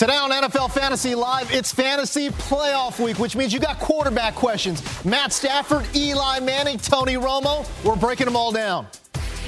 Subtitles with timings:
[0.00, 4.82] Today on NFL Fantasy Live, it's fantasy playoff week, which means you got quarterback questions.
[5.04, 7.68] Matt Stafford, Eli Manning, Tony Romo.
[7.84, 8.86] We're breaking them all down.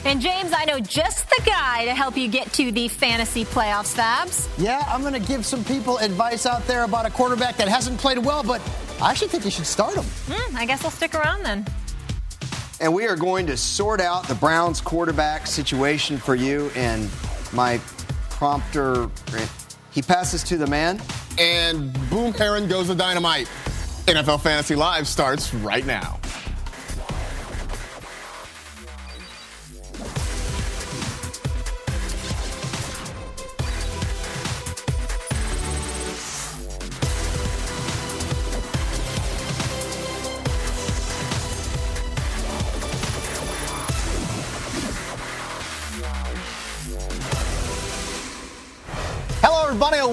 [0.05, 3.97] And James, I know just the guy to help you get to the fantasy playoffs,
[3.97, 4.47] Fabs.
[4.59, 7.98] Yeah, I'm going to give some people advice out there about a quarterback that hasn't
[7.98, 8.61] played well, but
[9.00, 10.05] I actually think you should start him.
[10.05, 11.66] Hmm, I guess I'll stick around then.
[12.78, 16.70] And we are going to sort out the Browns quarterback situation for you.
[16.77, 17.09] And
[17.55, 17.81] my
[18.28, 19.09] prompter,
[19.92, 21.00] he passes to the man.
[21.38, 23.46] And boom, Herron goes the dynamite.
[24.06, 26.22] NFL Fantasy Live starts right now.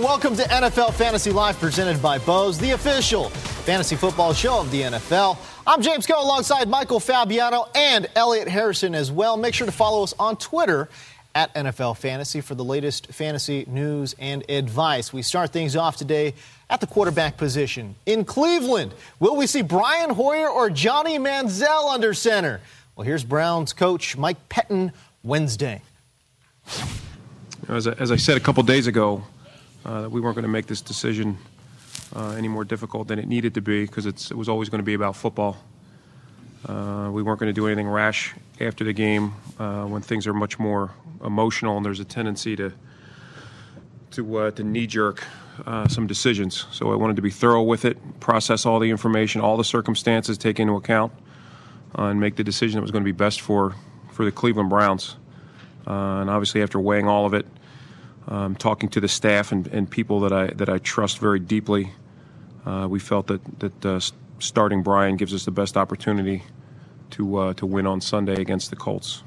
[0.10, 4.82] Welcome to NFL Fantasy Live presented by Bose, the official fantasy football show of the
[4.82, 5.38] NFL.
[5.68, 9.38] I'm James Koh alongside Michael Fabiano and Elliot Harrison as well.
[9.38, 10.90] Make sure to follow us on Twitter
[11.36, 15.14] at NFL Fantasy for the latest fantasy news and advice.
[15.14, 16.34] We start things off today
[16.72, 17.94] at the quarterback position.
[18.08, 22.62] In Cleveland, will we see Brian Hoyer or Johnny Manziel under center?
[22.96, 24.92] Well, here's Browns coach Mike Pettine
[25.24, 25.84] Wednesday.
[27.68, 29.24] As I, as I said a couple days ago,
[29.86, 31.38] uh, that we weren't going to make this decision
[32.16, 34.86] uh, any more difficult than it needed to be because it was always going to
[34.86, 35.58] be about football.
[36.68, 40.34] Uh, we weren't going to do anything rash after the game uh, when things are
[40.34, 40.92] much more
[41.24, 42.74] emotional and there's a tendency to
[44.12, 45.24] to, uh, to knee jerk
[45.68, 46.66] uh, some decisions.
[46.72, 50.36] So I wanted to be thorough with it, process all the information, all the circumstances,
[50.36, 51.14] take into account,
[51.94, 53.76] and make the decision that was going to be best for
[54.12, 55.16] for the Cleveland Browns.
[55.86, 57.46] and obviously, after weighing all of it,
[58.30, 61.92] um, talking to the staff and, and, people that I that I trust very deeply,
[62.66, 64.00] uh, we felt that that uh,
[64.38, 66.44] starting Brian gives us the best opportunity
[67.12, 69.24] to uh, to win on Sunday against the Colts.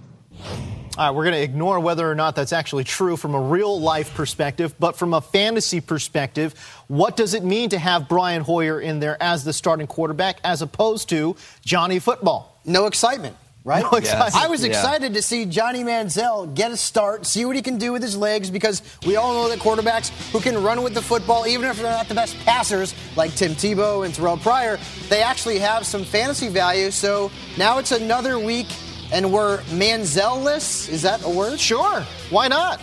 [0.98, 3.80] All right, we're going to ignore whether or not that's actually true from a real
[3.80, 6.54] life perspective, but from a fantasy perspective,
[6.86, 10.60] what does it mean to have Brian Hoyer in there as the starting quarterback as
[10.60, 12.60] opposed to Johnny Football?
[12.66, 13.82] No excitement right?
[13.82, 14.34] No yes.
[14.34, 15.16] I was excited yeah.
[15.16, 18.50] to see Johnny Manziel get a start, see what he can do with his legs,
[18.50, 21.90] because we all know that quarterbacks who can run with the football, even if they're
[21.90, 24.78] not the best passers, like Tim Tebow and Terrell Pryor,
[25.08, 26.90] they actually have some fantasy value.
[26.90, 28.66] So now it's another week,
[29.12, 30.88] and we're Manziel-less.
[30.88, 31.60] Is that a word?
[31.60, 32.00] Sure.
[32.30, 32.80] Why not?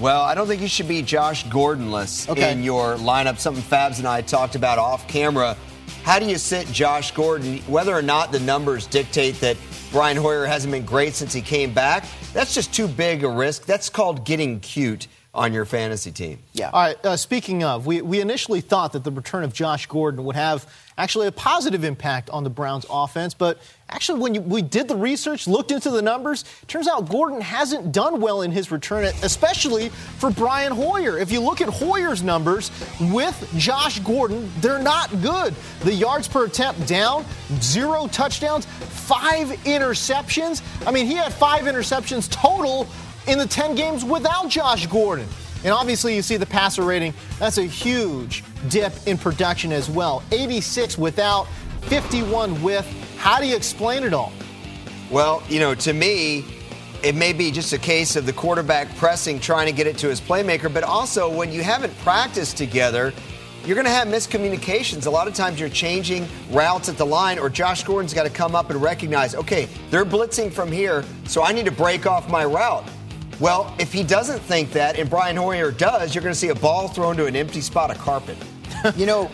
[0.00, 2.50] Well, I don't think you should be Josh Gordonless okay.
[2.50, 3.38] in your lineup.
[3.38, 5.56] Something Fabs and I talked about off camera.
[6.02, 9.56] How do you sit Josh Gordon, whether or not the numbers dictate that
[9.96, 12.04] Brian Hoyer hasn't been great since he came back.
[12.34, 13.64] That's just too big a risk.
[13.64, 16.38] That's called getting cute on your fantasy team.
[16.52, 16.68] Yeah.
[16.70, 17.02] All right.
[17.02, 20.70] Uh, speaking of, we, we initially thought that the return of Josh Gordon would have
[20.98, 23.58] actually a positive impact on the Browns offense, but
[23.88, 27.92] actually, when you, we did the research, looked into the numbers, turns out Gordon hasn't
[27.92, 31.18] done well in his return, especially for Brian Hoyer.
[31.18, 35.54] If you look at Hoyer's numbers with Josh Gordon, they're not good.
[35.80, 37.24] The yards per attempt down,
[37.60, 40.62] zero touchdowns, five interceptions.
[40.86, 42.88] I mean, he had five interceptions total
[43.28, 45.28] in the 10 games without Josh Gordon.
[45.64, 47.14] And obviously, you see the passer rating.
[47.38, 50.22] That's a huge dip in production as well.
[50.30, 51.46] 86 without,
[51.82, 52.86] 51 with.
[53.16, 54.32] How do you explain it all?
[55.10, 56.44] Well, you know, to me,
[57.02, 60.08] it may be just a case of the quarterback pressing, trying to get it to
[60.08, 63.12] his playmaker, but also when you haven't practiced together,
[63.64, 65.06] you're going to have miscommunications.
[65.06, 68.30] A lot of times you're changing routes at the line, or Josh Gordon's got to
[68.30, 72.30] come up and recognize, okay, they're blitzing from here, so I need to break off
[72.30, 72.84] my route.
[73.40, 76.54] Well, if he doesn't think that and Brian Hoyer does, you're going to see a
[76.54, 78.38] ball thrown to an empty spot of carpet.
[78.96, 79.30] you know,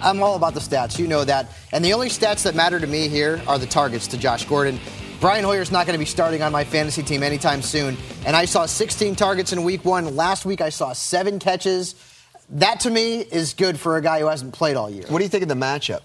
[0.00, 0.98] I'm all about the stats.
[0.98, 1.50] You know that.
[1.72, 4.78] And the only stats that matter to me here are the targets to Josh Gordon.
[5.20, 7.96] Brian Hoyer's not going to be starting on my fantasy team anytime soon.
[8.26, 10.14] And I saw 16 targets in week one.
[10.14, 11.94] Last week, I saw seven catches.
[12.50, 15.04] That to me is good for a guy who hasn't played all year.
[15.08, 16.02] What do you think of the matchup?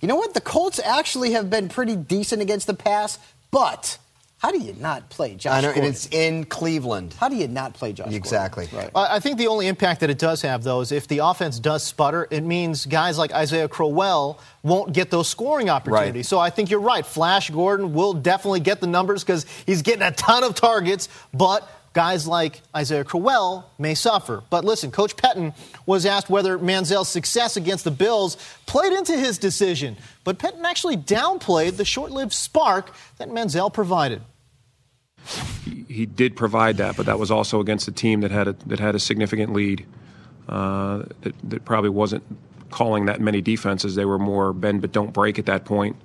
[0.00, 0.34] You know what?
[0.34, 3.18] The Colts actually have been pretty decent against the pass,
[3.50, 3.98] but
[4.40, 5.84] how do you not play Josh I know, Gordon?
[5.84, 7.14] and it's in Cleveland.
[7.18, 8.66] How do you not play Josh Exactly.
[8.68, 8.90] Gordon?
[8.94, 9.10] Right.
[9.10, 11.82] I think the only impact that it does have, though, is if the offense does
[11.84, 16.14] sputter, it means guys like Isaiah Crowell won't get those scoring opportunities.
[16.14, 16.26] Right.
[16.26, 17.04] So I think you're right.
[17.04, 21.68] Flash Gordon will definitely get the numbers because he's getting a ton of targets, but
[21.92, 24.42] guys like Isaiah Crowell may suffer.
[24.48, 25.52] But listen, Coach Pettine
[25.86, 30.96] was asked whether Manziel's success against the Bills played into his decision, but Pettine actually
[30.96, 34.22] downplayed the short-lived spark that Manziel provided.
[35.88, 38.80] He, did provide that, but that was also against a team that had a, that
[38.80, 39.86] had a significant lead.
[40.48, 42.24] Uh, that, that probably wasn't
[42.70, 43.94] calling that many defenses.
[43.94, 45.96] They were more bend but don't break at that point.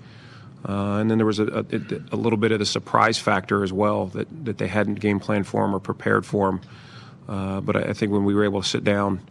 [0.68, 1.66] Uh, and then there was a, a,
[2.12, 5.46] a, little bit of the surprise factor as well that, that they hadn't game planned
[5.46, 6.62] for him or prepared for him.
[7.30, 9.22] Uh, but I, I, think when we were able to sit down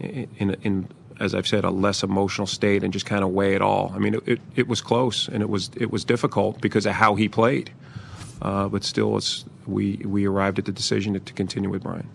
[0.00, 0.88] in, in, in,
[1.20, 3.92] as I've said, a less emotional state and just kind of weigh it all.
[3.94, 6.92] I mean, it, it, it, was close and it was it was difficult because of
[6.92, 7.70] how he played.
[8.44, 12.06] Uh, but still, it's, we we arrived at the decision to, to continue with Brian.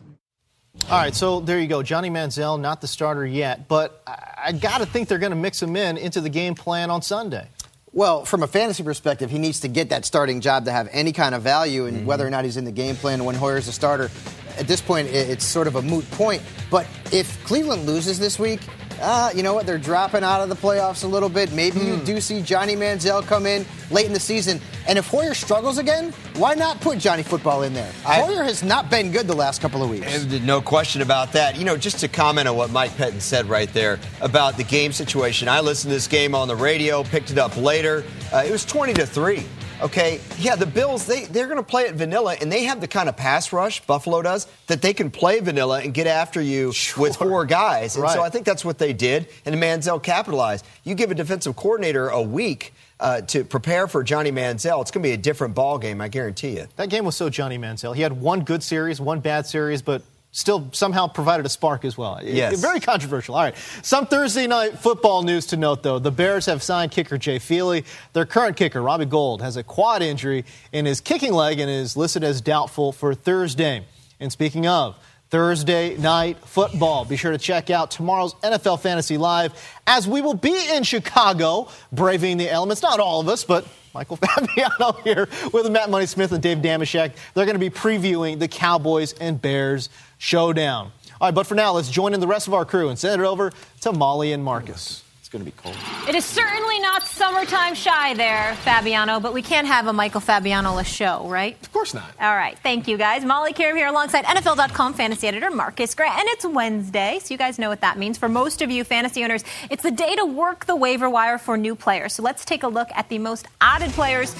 [0.89, 1.81] All right, so there you go.
[1.83, 5.35] Johnny Manziel, not the starter yet, but I, I got to think they're going to
[5.35, 7.47] mix him in into the game plan on Sunday.
[7.91, 11.11] Well, from a fantasy perspective, he needs to get that starting job to have any
[11.11, 12.05] kind of value, and mm-hmm.
[12.05, 14.11] whether or not he's in the game plan when Hoyer's a starter,
[14.59, 16.43] at this point, it's sort of a moot point.
[16.69, 18.61] But if Cleveland loses this week,
[19.01, 19.65] uh, you know what?
[19.65, 21.51] They're dropping out of the playoffs a little bit.
[21.53, 22.05] Maybe you hmm.
[22.05, 24.59] do see Johnny Manziel come in late in the season.
[24.87, 27.91] And if Hoyer struggles again, why not put Johnny Football in there?
[28.05, 30.25] I, Hoyer has not been good the last couple of weeks.
[30.25, 31.57] No question about that.
[31.57, 34.91] You know, just to comment on what Mike Pettine said right there about the game
[34.91, 35.47] situation.
[35.47, 38.03] I listened to this game on the radio, picked it up later.
[38.33, 39.45] Uh, it was 20 to 3.
[39.81, 42.87] Okay, yeah, the Bills, they, they're going to play it vanilla, and they have the
[42.87, 46.73] kind of pass rush, Buffalo does, that they can play vanilla and get after you
[46.73, 47.03] sure.
[47.03, 47.95] with four guys.
[47.95, 48.13] And right.
[48.13, 50.65] so I think that's what they did, and Manziel capitalized.
[50.83, 55.01] You give a defensive coordinator a week uh, to prepare for Johnny Manziel, it's going
[55.01, 56.67] to be a different ball game, I guarantee you.
[56.75, 57.95] That game was so Johnny Manziel.
[57.95, 61.97] He had one good series, one bad series, but still somehow provided a spark as
[61.97, 62.19] well.
[62.23, 62.61] Yes.
[62.61, 63.35] Very controversial.
[63.35, 63.55] All right.
[63.81, 65.99] Some Thursday night football news to note, though.
[65.99, 67.85] The Bears have signed kicker Jay Feely.
[68.13, 71.97] Their current kicker, Robbie Gould, has a quad injury in his kicking leg and is
[71.97, 73.85] listed as doubtful for Thursday.
[74.19, 74.95] And speaking of,
[75.29, 77.05] Thursday night football.
[77.05, 79.53] Be sure to check out tomorrow's NFL Fantasy Live
[79.85, 82.81] as we will be in Chicago braving the elements.
[82.81, 87.11] Not all of us, but Michael Fabiano here with Matt Money Smith and Dave Dameshek.
[87.33, 90.91] They're going to be previewing the Cowboys and Bears showdown.
[91.19, 93.19] All right, but for now, let's join in the rest of our crew and send
[93.19, 93.51] it over
[93.81, 95.03] to Molly and Marcus.
[95.19, 95.75] It's going to be cold.
[96.07, 100.87] It is certainly not summertime shy there, Fabiano, but we can't have a Michael Fabiano-less
[100.87, 101.55] show, right?
[101.61, 102.09] Of course not.
[102.19, 102.57] All right.
[102.63, 103.23] Thank you, guys.
[103.23, 106.17] Molly Qerim here alongside NFL.com fantasy editor Marcas Grant.
[106.17, 108.17] And it's Wednesday, so you guys know what that means.
[108.17, 111.57] For most of you fantasy owners, it's the day to work the waiver wire for
[111.57, 112.13] new players.
[112.13, 114.33] So let's take a look at the most added players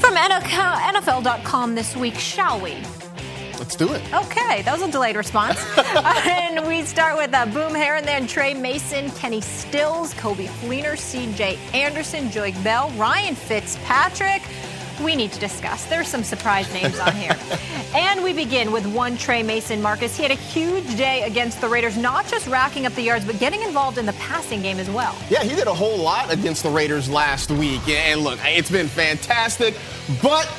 [0.00, 2.78] from NFL.com this week, shall we?
[3.62, 4.02] Let's do it.
[4.12, 5.64] Okay, that was a delayed response.
[5.78, 11.56] and we start with uh, Boom Herron, then Tre Mason, Kenny Stills, Coby Fleener, C.J.
[11.72, 14.42] Anderson, Joique Bell, Ryan Fitzpatrick.
[15.00, 15.84] We need to discuss.
[15.84, 17.36] There's some surprise names on here.
[17.94, 20.16] and we begin with one Tre Mason Marcus.
[20.16, 23.38] He had a huge day against the Raiders, not just racking up the yards, but
[23.38, 25.16] getting involved in the passing game as well.
[25.30, 27.88] Yeah, he did a whole lot against the Raiders last week.
[27.88, 29.76] And look, it's been fantastic,
[30.20, 30.52] but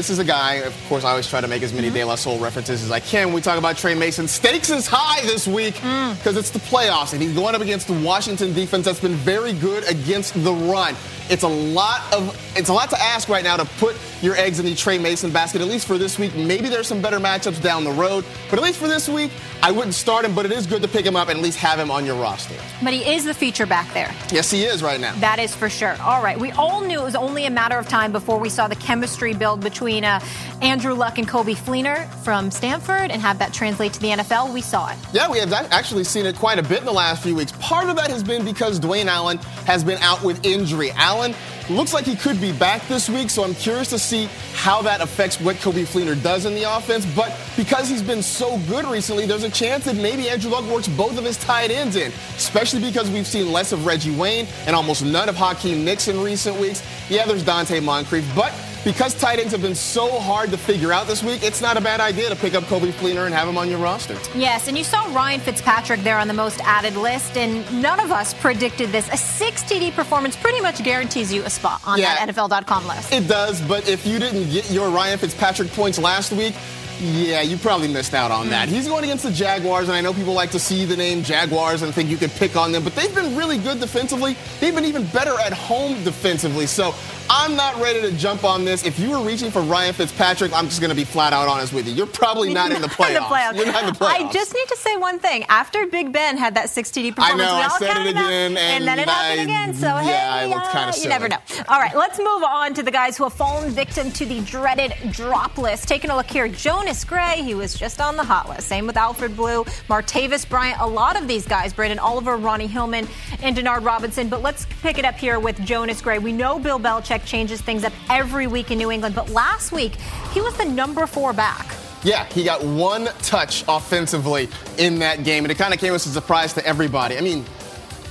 [0.00, 1.96] this is a guy, of course, I always try to make as many mm-hmm.
[1.96, 3.26] De La Soul references as I can.
[3.26, 6.38] When we talk about Tre Mason, stakes is high this week because mm.
[6.38, 9.86] it's the playoffs, and he's going up against the Washington defense that's been very good
[9.90, 10.96] against the run.
[11.28, 14.58] It's a lot of it's a lot to ask right now to put your eggs
[14.58, 16.34] in the Tre Mason basket, at least for this week.
[16.34, 19.30] Maybe there's some better matchups down the road, but at least for this week,
[19.62, 21.58] I wouldn't start him, but it is good to pick him up and at least
[21.58, 22.54] have him on your roster.
[22.82, 24.10] But he is the feature back there.
[24.32, 25.14] Yes, he is right now.
[25.16, 25.96] That is for sure.
[26.00, 26.38] All right.
[26.38, 29.34] We all knew it was only a matter of time before we saw the chemistry
[29.34, 30.20] build between uh,
[30.62, 34.52] Andrew Luck and Coby Fleener from Stanford and have that translate to the NFL.
[34.54, 34.98] We saw it.
[35.12, 37.52] Yeah, we have actually seen it quite a bit in the last few weeks.
[37.60, 40.90] Part of that has been because Dwayne Allen has been out with injury.
[40.92, 41.34] Allen
[41.68, 45.00] Looks like he could be back this week, so I'm curious to see how that
[45.00, 47.06] affects what Coby Fleener does in the offense.
[47.14, 50.88] But because he's been so good recently, there's a chance that maybe Andrew Luck works
[50.88, 54.74] both of his tight ends in, especially because we've seen less of Reggie Wayne and
[54.74, 56.82] almost none of Hakeem Nicks in recent weeks.
[57.08, 58.52] Yeah, there's Donte Moncrief, but
[58.84, 61.80] because tight ends have been so hard to figure out this week, it's not a
[61.80, 64.16] bad idea to pick up Coby Fleener and have him on your roster.
[64.34, 68.10] Yes, and you saw Ryan Fitzpatrick there on the most added list, and none of
[68.10, 69.08] us predicted this.
[69.12, 72.14] A 6 TD performance pretty much guarantees you a spot on Yeah.
[72.14, 73.12] that NFL.com list.
[73.12, 76.54] It does, but if you didn't get your Ryan Fitzpatrick points last week,
[77.02, 78.68] yeah, you probably missed out on that.
[78.68, 78.74] Hmm.
[78.74, 81.80] He's going against the Jaguars, and I know people like to see the name Jaguars
[81.82, 84.36] and think you could pick on them, but they've been really good defensively.
[84.60, 86.66] They've been even better at home defensively.
[86.66, 86.94] So
[87.32, 88.84] I'm not ready to jump on this.
[88.84, 91.72] If you were reaching for Ryan Fitzpatrick, I'm just going to be flat out honest
[91.72, 91.94] with you.
[91.94, 93.54] You're probably not in the playoffs.
[93.56, 94.26] You're not in the playoffs.
[94.26, 95.44] I just need to say one thing.
[95.48, 97.92] After Big Ben had that 6 TD I performance, know, we I all said it
[97.92, 99.74] counted out, again, and then it happened I- again.
[99.74, 101.36] So yeah, hey, uh, you never know.
[101.68, 104.92] All right, let's move on to the guys who have fallen victim to the dreaded
[105.12, 105.86] drop list.
[105.86, 108.66] Taking a look here, Jonas Gray, he was just on the hot list.
[108.66, 110.80] Same with Alfred Blue, Martavis Bryant.
[110.80, 113.06] A lot of these guys, Branden Oliver, Ronnie Hillman,
[113.40, 114.28] and Denard Robinson.
[114.28, 116.18] But let's pick it up here with Jonas Gray.
[116.18, 119.96] We know Bill Belichick changes things up every week in New England, but last week
[120.32, 121.74] he was the number four back.
[122.02, 124.48] Yeah, he got one touch offensively
[124.78, 127.18] in that game, and it kind of came as a surprise to everybody.
[127.18, 127.44] I mean,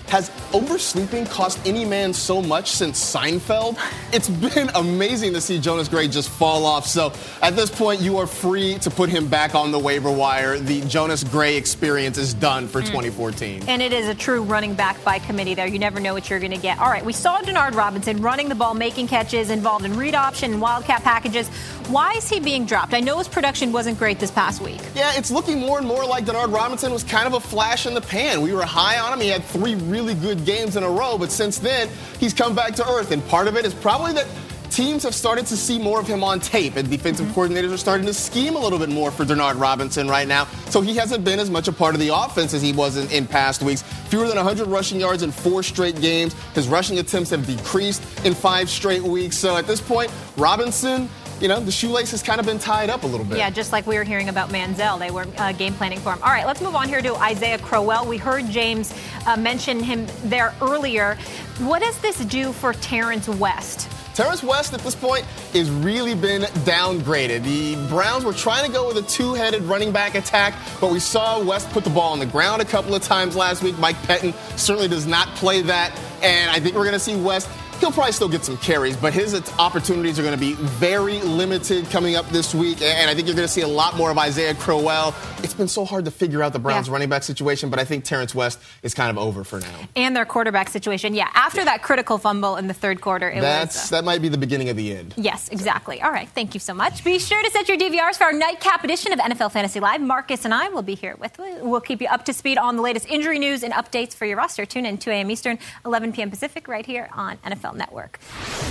[0.09, 3.77] has oversleeping cost any man so much since Seinfeld?
[4.11, 6.85] It's been amazing to see Jonas Gray just fall off.
[6.85, 10.59] So at this point, you are free to put him back on the waiver wire.
[10.59, 12.87] The Jonas Gray experience is done for mm.
[12.87, 13.63] 2014.
[13.67, 15.67] And it is a true running back by committee there.
[15.67, 16.79] You never know what you're going to get.
[16.79, 20.53] All right, we saw Denard Robinson running the ball, making catches, involved in read option
[20.53, 21.47] and wildcat packages.
[21.87, 22.93] Why is he being dropped?
[22.93, 24.79] I know his production wasn't great this past week.
[24.95, 27.93] Yeah, it's looking more and more like Denard Robinson was kind of a flash in
[27.93, 28.41] the pan.
[28.41, 29.19] We were high on him.
[29.19, 31.89] He had three really good games in a row, but since then,
[32.19, 33.11] he's come back to earth.
[33.11, 34.27] And part of it is probably that
[34.69, 37.39] teams have started to see more of him on tape, and defensive mm-hmm.
[37.39, 40.45] coordinators are starting to scheme a little bit more for Denard Robinson right now.
[40.69, 43.09] So he hasn't been as much a part of the offense as he was in,
[43.11, 43.81] in past weeks.
[43.81, 46.33] Fewer than 100 rushing yards in four straight games.
[46.53, 49.37] His rushing attempts have decreased in five straight weeks.
[49.37, 51.09] So at this point, Robinson,
[51.41, 53.37] you know, the shoelace has kind of been tied up a little bit.
[53.37, 54.99] Yeah, just like we were hearing about Manziel.
[54.99, 56.19] They were uh, game planning for him.
[56.21, 58.05] All right, let's move on here to Isaiah Crowell.
[58.05, 58.93] We heard James
[59.25, 61.17] uh, mention him there earlier.
[61.59, 63.89] What does this do for Terrance West?
[64.15, 67.43] Terrance West at this point has really been downgraded.
[67.43, 71.41] The Browns were trying to go with a two-headed running back attack, but we saw
[71.41, 73.79] West put the ball on the ground a couple of times last week.
[73.79, 77.47] Mike Pettine certainly does not play that, and I think we're going to see West.
[77.79, 81.89] He'll probably still get some carries, but his opportunities are going to be very limited
[81.89, 82.81] coming up this week.
[82.81, 85.15] And I think you're going to see a lot more of Isaiah Crowell.
[85.43, 86.93] It's been so hard to figure out the Browns Yeah.
[86.93, 89.67] running back situation, but I think Terrance West is kind of over for now.
[89.95, 91.13] And their quarterback situation.
[91.13, 93.93] Yeah, after that critical fumble in the third quarter, it That's was.
[93.93, 95.13] uh, that might be the beginning of the end.
[95.15, 96.01] Yes, exactly.
[96.01, 97.03] All right, thank you so much.
[97.05, 100.01] Be sure to set your DVRs for our nightcap edition of NFL Fantasy Live.
[100.01, 101.59] Marcus and I will be here with you.
[101.61, 104.35] We'll keep you up to speed on the latest injury news and updates for your
[104.35, 104.65] roster.
[104.65, 105.31] Tune in 2 a.m.
[105.31, 106.29] Eastern, 11 p.m.
[106.29, 108.19] Pacific, right here on NFL Network.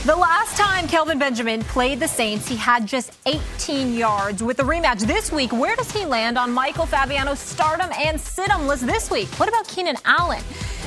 [0.04, 4.42] The last time Kelvin Benjamin played the Saints, he had just 18 yards.
[4.42, 8.66] With the rematch this week, where does he land on Michael Fabiano's stardom and sit-em
[8.66, 9.28] list this week?
[9.38, 10.42] What about Keenan Allen?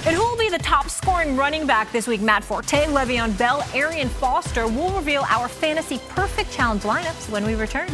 [0.05, 2.21] And who will be the top scoring running back this week?
[2.21, 4.67] Matt Forte, Le'Veon Bell, Arian Foster.
[4.67, 7.87] We'll reveal our fantasy perfect challenge lineups when we return.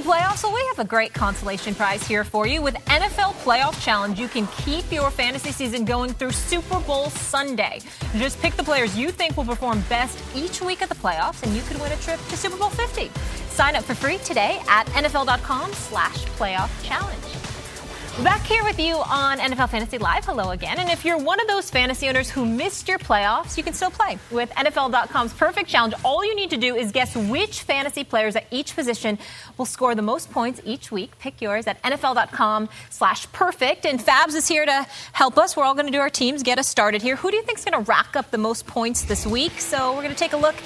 [0.00, 2.62] Playoffs, so we have a great consolation prize here for you.
[2.62, 7.80] With NFL Playoff Challenge, you can keep your fantasy season going through Super Bowl Sunday.
[8.16, 11.54] Just pick the players you think will perform best each week of the playoffs, and
[11.54, 13.10] you could win a trip to Super Bowl 50.
[13.48, 17.47] Sign up for free today at NFL.com slash playoff challenge.
[18.24, 20.24] Back here with you on NFL Fantasy Live.
[20.24, 20.80] Hello again.
[20.80, 23.92] And if you're one of those fantasy owners who missed your playoffs, you can still
[23.92, 24.18] play.
[24.32, 28.46] With NFL.com's Perfect Challenge, all you need to do is guess which fantasy players at
[28.50, 29.20] each position
[29.56, 31.16] will score the most points each week.
[31.20, 33.86] Pick yours at NFL.com slash perfect.
[33.86, 35.56] And Fabs is here to help us.
[35.56, 37.14] We're all going to do our teams, get us started here.
[37.14, 39.60] Who do you think is going to rack up the most points this week?
[39.60, 40.56] So we're going to take a look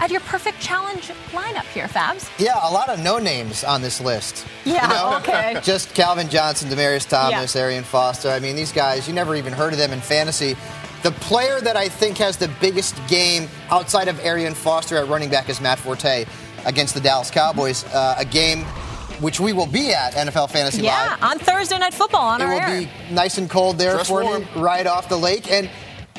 [0.00, 1.02] at your Perfect Challenge
[1.32, 2.30] lineup here, Fabs.
[2.38, 4.46] Yeah, a lot of no names on this list.
[4.64, 5.60] Yeah, okay.
[5.62, 8.28] Just Calvin Johnson, Demaryius Thomas, Arian Foster.
[8.30, 10.56] I mean, these guys, you never even heard of them in fantasy.
[11.02, 15.30] The player that I think has the biggest game outside of Arian Foster at running
[15.30, 16.24] back is Matt Forte
[16.64, 17.84] against the Dallas Cowboys.
[17.86, 18.64] Uh, a game
[19.20, 21.18] which we will be at NFL Fantasy Yeah, Live.
[21.20, 22.80] Yeah, on Thursday Night Football on It our will air.
[22.82, 24.42] be nice and cold there Dress for warm.
[24.44, 25.50] him, right off the lake.
[25.50, 25.68] And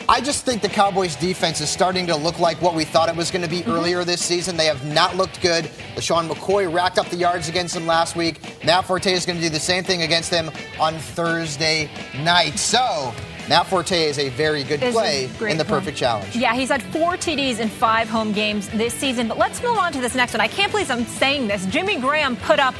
[0.09, 3.15] I just think the Cowboys defense is starting to look like what we thought it
[3.15, 3.71] was going to be mm-hmm.
[3.71, 4.57] earlier this season.
[4.57, 5.65] They have not looked good.
[5.95, 8.41] LeSean McCoy racked up the yards against them last week.
[8.65, 11.89] Matt Forte is going to do the same thing against them on Thursday
[12.21, 12.59] night.
[12.59, 13.13] So,
[13.47, 16.35] Matt Forte is a very good Is a play in the perfect challenge.
[16.35, 19.27] Yeah, he's had four TDs in five home games this season.
[19.27, 20.41] But let's move on to this next one.
[20.41, 21.65] I can't believe I'm saying this.
[21.67, 22.75] Jimmy Graham put up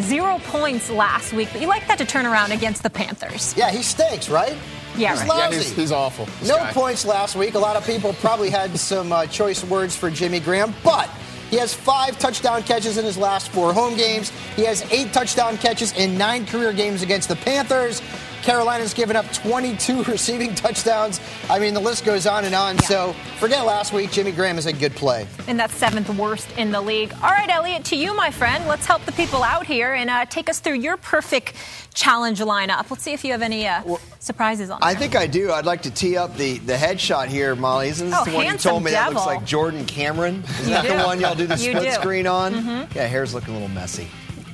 [0.00, 3.56] zero points last week, but you like that to turn around against the Panthers.
[3.56, 4.56] Yeah, he stinks, right?
[4.98, 5.28] Yeah, he's right.
[5.28, 5.56] lousy.
[5.56, 6.28] Yeah, he's, he's awful.
[6.46, 6.72] No guy.
[6.72, 7.54] points last week.
[7.54, 11.08] A lot of people probably had some uh, choice words for Jimmy Graham, but
[11.50, 14.30] he has five touchdown catches in his last four home games.
[14.54, 18.02] He has eight touchdown catches in nine career games against the Panthers.
[18.42, 21.20] Carolina's given up 22 receiving touchdowns.
[21.50, 22.76] I mean, the list goes on and on.
[22.76, 22.82] Yeah.
[22.82, 24.10] So forget last week.
[24.12, 25.26] Jimmy Graham is a good play.
[25.46, 27.12] And that's seventh worst in the league.
[27.22, 28.66] All right, Elliot, to you, my friend.
[28.66, 31.54] Let's help the people out here and uh, take us through your perfect
[31.94, 32.90] challenge lineup.
[32.90, 33.82] Let's see if you have any uh,
[34.20, 35.50] surprises on I think I do.
[35.52, 37.88] I'd like to tee up the, the headshot here, Molly.
[37.88, 40.44] Isn't this Oh, the one you told me that looks like Jordan Cameron?
[40.60, 40.96] Isn't that do.
[40.96, 41.88] the one y'all do the You split do.
[41.88, 42.00] Mm-hmm.
[42.00, 42.54] screen on?
[42.94, 44.06] Yeah, hair's looking a little messy.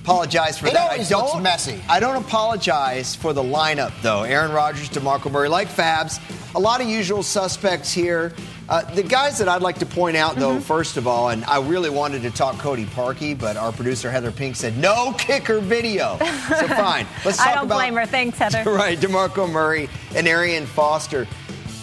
[0.05, 0.91] Apologize for It that.
[0.91, 1.81] always I don't, looks messy.
[1.89, 4.23] I don't apologize for the lineup, though.
[4.25, 6.21] Aaron Rodgers, DeMarco Murray, like Fabs.
[6.55, 8.35] A lot of usual suspects here.
[8.69, 10.41] Uh, the guys that I'd like to point out, Mm-hmm.
[10.41, 14.11] though, first of all, and I really wanted to talk Cody Parkey, but our producer
[14.11, 16.19] Heather Pink said no kicker video.
[16.19, 16.27] So
[16.69, 17.07] fine.
[17.25, 18.05] Let's talk about I don't about blame her.
[18.05, 18.71] Thanks, Heather.
[18.71, 21.27] right, DeMarco Murray and Arian Foster.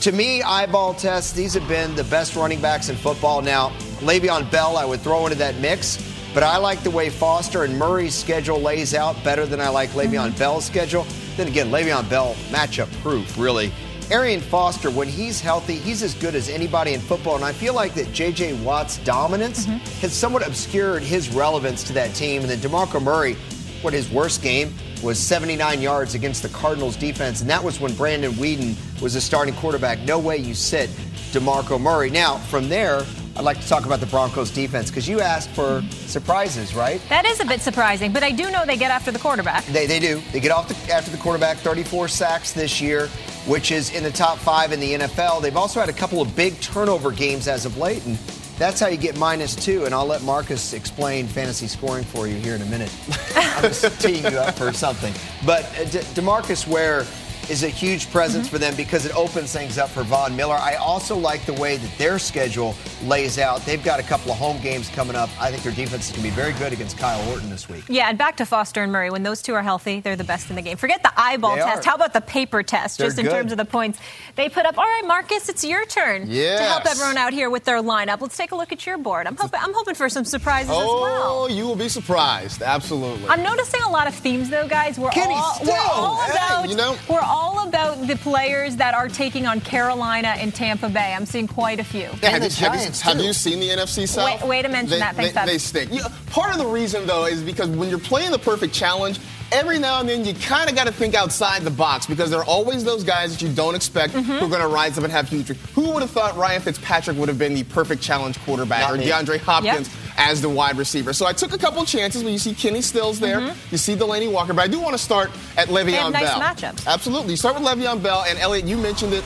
[0.02, 3.42] To me, eyeball tests, these have been the best running backs in football.
[3.42, 5.98] Now, Le'Veon Bell, I would throw into that mix,
[6.34, 9.90] but I like the way Foster and Murray's schedule lays out better than I like
[9.92, 10.38] Le'Veon mm-hmm.
[10.38, 11.06] Bell's schedule.
[11.38, 13.72] Then again, Le'Veon Bell, matchup proof, really.
[14.12, 17.36] Arian Foster, when he's healthy, he's as good as anybody in football.
[17.36, 18.62] And I feel like that J.J.
[18.62, 19.78] Watt's dominance mm-hmm.
[20.02, 22.42] has somewhat obscured his relevance to that team.
[22.42, 23.36] And then DeMarco Murray,
[23.82, 27.94] what his worst game was 79 yards against the Cardinals defense, and that was when
[27.96, 30.00] Brandon Weeden was the starting quarterback.
[30.02, 30.90] No way you sit
[31.32, 32.10] DeMarco Murray.
[32.10, 33.02] Now, from there,
[33.36, 37.02] I'd like to talk about the Broncos defense because you asked for surprises, right?
[37.10, 39.66] That is a bit surprising, but I do know they get after the quarterback.
[39.66, 40.22] They, they do.
[40.32, 43.08] They get off the, after the quarterback, 34 sacks this year,
[43.48, 45.42] which is in the top five in the NFL.
[45.42, 48.18] They've also had a couple of big turnover games as of late, and
[48.60, 49.86] that's how you get minus two.
[49.86, 52.94] And I'll let Marcus explain fantasy scoring for you here in a minute.
[53.36, 55.14] I'm just teeing you up for something.
[55.46, 57.06] But uh, De- Demarcus Ware
[57.52, 58.56] is a huge presence mm-hmm.
[58.56, 60.56] for them because it opens things up for Von Miller.
[60.56, 63.60] I also like the way that their schedule lays out.
[63.66, 65.30] They've got a couple of home games coming up.
[65.38, 67.84] I think their defense is going to be very good against Kyle Orton this week.
[67.90, 69.10] Yeah, and back to Foster and Murray.
[69.10, 70.78] When those two are healthy, they're the best in the game.
[70.78, 71.86] Forget the eyeball They test.
[71.86, 71.90] are.
[71.90, 73.32] How about the paper test, They're just in good.
[73.34, 74.00] terms of the points
[74.38, 74.78] they put up?
[74.78, 78.22] All right, Marcus, it's your turn to help everyone out here with their lineup.
[78.22, 79.28] Let's take a look at your board.
[79.28, 81.44] I'm hoping, I'm hoping for some surprises as well.
[81.44, 82.62] Oh, you will be surprised.
[82.62, 83.28] Absolutely.
[83.28, 84.98] I'm noticing a lot of themes, though, guys.
[84.98, 88.94] We're Kenny all, we're all Hey, about you know- we're all about the players that
[88.94, 91.14] are taking on Carolina and Tampa Bay.
[91.14, 92.02] I'm seeing quite a few.
[92.02, 94.42] Yeah, And have, the you, have, you, Giants, have you seen the NFC South?
[94.44, 95.16] Way- way to mention they, that.
[95.16, 95.48] Thanks, they, Fab.
[95.48, 95.94] they stink.
[95.94, 99.20] You know, part of the reason, though, is because when you're playing the perfect challenge,
[99.52, 102.40] every now and then you kind of got to think outside the box because there
[102.40, 104.32] are always those guys that you don't expect Mm-hmm.
[104.40, 105.48] who are going to rise up and have huge.
[105.48, 108.98] Who would have thought Ryan Fitzpatrick would have been the perfect challenge quarterback Not or
[108.98, 109.06] me.
[109.08, 109.98] DeAndre Hopkins Yep.
[110.24, 111.14] As the wide receiver?
[111.14, 114.32] So I took a couple chances, but you see Kenny Stills there, you see Delanie
[114.32, 116.14] Walker, but I do want to start at Le'Veon Mm-hmm.
[116.14, 116.24] have nice
[116.62, 116.72] Bell.
[116.74, 116.88] matchups.
[116.88, 117.32] Absolutely.
[117.32, 119.24] You start with Le'Veon Bell, and Elliot, you mentioned it.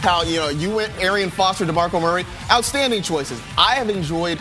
[0.00, 3.38] How you know you went Arian Foster, DeMarco Murray, outstanding choices.
[3.58, 4.38] I have enjoyed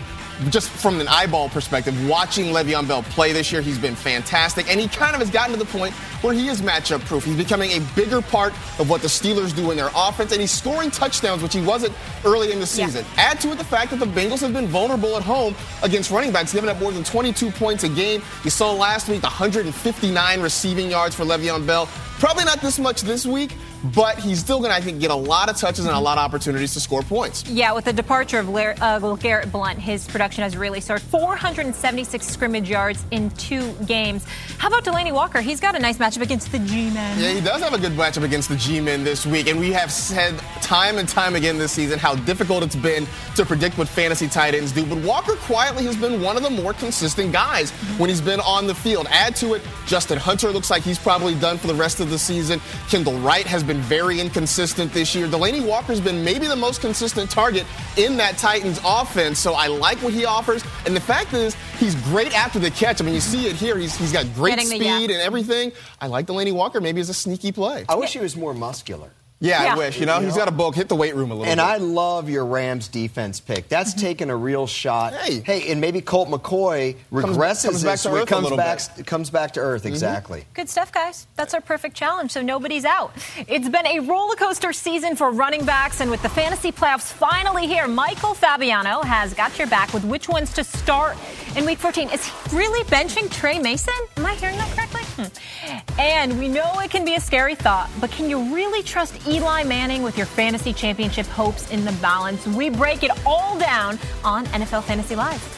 [0.50, 4.80] just from an eyeball perspective, watching Le'Veon Bell play this year, he's been fantastic, and
[4.80, 7.26] he kind of has gotten to the point where he is matchup proof.
[7.26, 10.52] He's becoming a bigger part of what the Steelers do in their offense, and he's
[10.52, 12.86] scoring touchdowns, which he wasn't early in the Yeah.
[12.86, 13.06] season.
[13.18, 16.32] Add to it the fact that the Bengals have been vulnerable at home against running
[16.32, 18.22] backs, giving up more than 22 points a game.
[18.44, 21.88] You saw last week the 159 receiving yards for Le'Veon Bell.
[22.20, 25.16] Probably not this much this week, but he's still going to, I think, get a
[25.16, 27.48] lot of touches and a lot of opportunities to score points.
[27.50, 31.02] Yeah, with the departure of uh, Garrett Blount, his production has really soared.
[31.02, 34.26] 476 scrimmage yards in two games.
[34.58, 35.42] How about Delanie Walker?
[35.42, 37.20] He's got a nice matchup against the G-Men.
[37.20, 39.92] Yeah, he does have a good matchup against the G-men this week, and we have
[39.92, 44.28] said time and time again this season how difficult it's been to predict what fantasy
[44.28, 44.86] tight ends do.
[44.86, 48.68] But Walker quietly has been one of the more consistent guys when he's been on
[48.68, 49.08] the field.
[49.10, 52.20] Add to it, Justin Hunter looks like he's probably done for the rest of the
[52.20, 52.60] season.
[52.90, 55.28] Kendall Wright has been very inconsistent this year.
[55.28, 60.00] Delanie Walker's been maybe the most consistent target in that Titans offense, so I like
[60.00, 60.64] what he offers.
[60.88, 63.00] And the fact is, he's great after the catch.
[63.00, 63.78] I mean, you see it here.
[63.78, 65.72] He's, he's got great Getting the speed and everything.
[66.02, 67.86] I like Delanie Walker maybe as a sneaky play.
[67.88, 69.12] I wish he was more muscular.
[69.40, 69.74] Yeah, Yeah.
[69.74, 70.00] I wish.
[70.00, 71.52] You know, he's got a bulk, hit the weight room a little bit.
[71.52, 71.64] And bit.
[71.64, 73.70] I love your Rams defense pick.
[73.70, 74.02] That's mm-hmm.
[74.02, 75.14] taking a real shot.
[75.14, 75.40] Hey.
[75.40, 78.80] hey, and maybe Colt McCoy regresses comes back this to week, earth comes little back,
[78.96, 79.06] bit.
[79.06, 79.84] comes back to earth.
[79.84, 79.94] Mm-hmm.
[79.94, 80.46] Exactly.
[80.54, 81.28] Good stuff, guys.
[81.36, 83.14] That's our perfect challenge, so nobody's out.
[83.48, 87.68] It's been a roller coaster season for running backs, and with the fantasy playoffs finally
[87.68, 91.18] here, Michael Fabiano has got your back with which ones to start
[91.56, 92.10] in Week 14.
[92.10, 93.94] Is he really benching Tre Mason?
[94.18, 95.02] Am I hearing that correctly?
[95.20, 96.00] Hmm.
[96.00, 99.64] And we know it can be a scary thought, but can you really trust Eli
[99.64, 102.48] Manning with your fantasy championship hopes in the balance?
[102.48, 105.56] We break it all down on NFL Fantasy Live.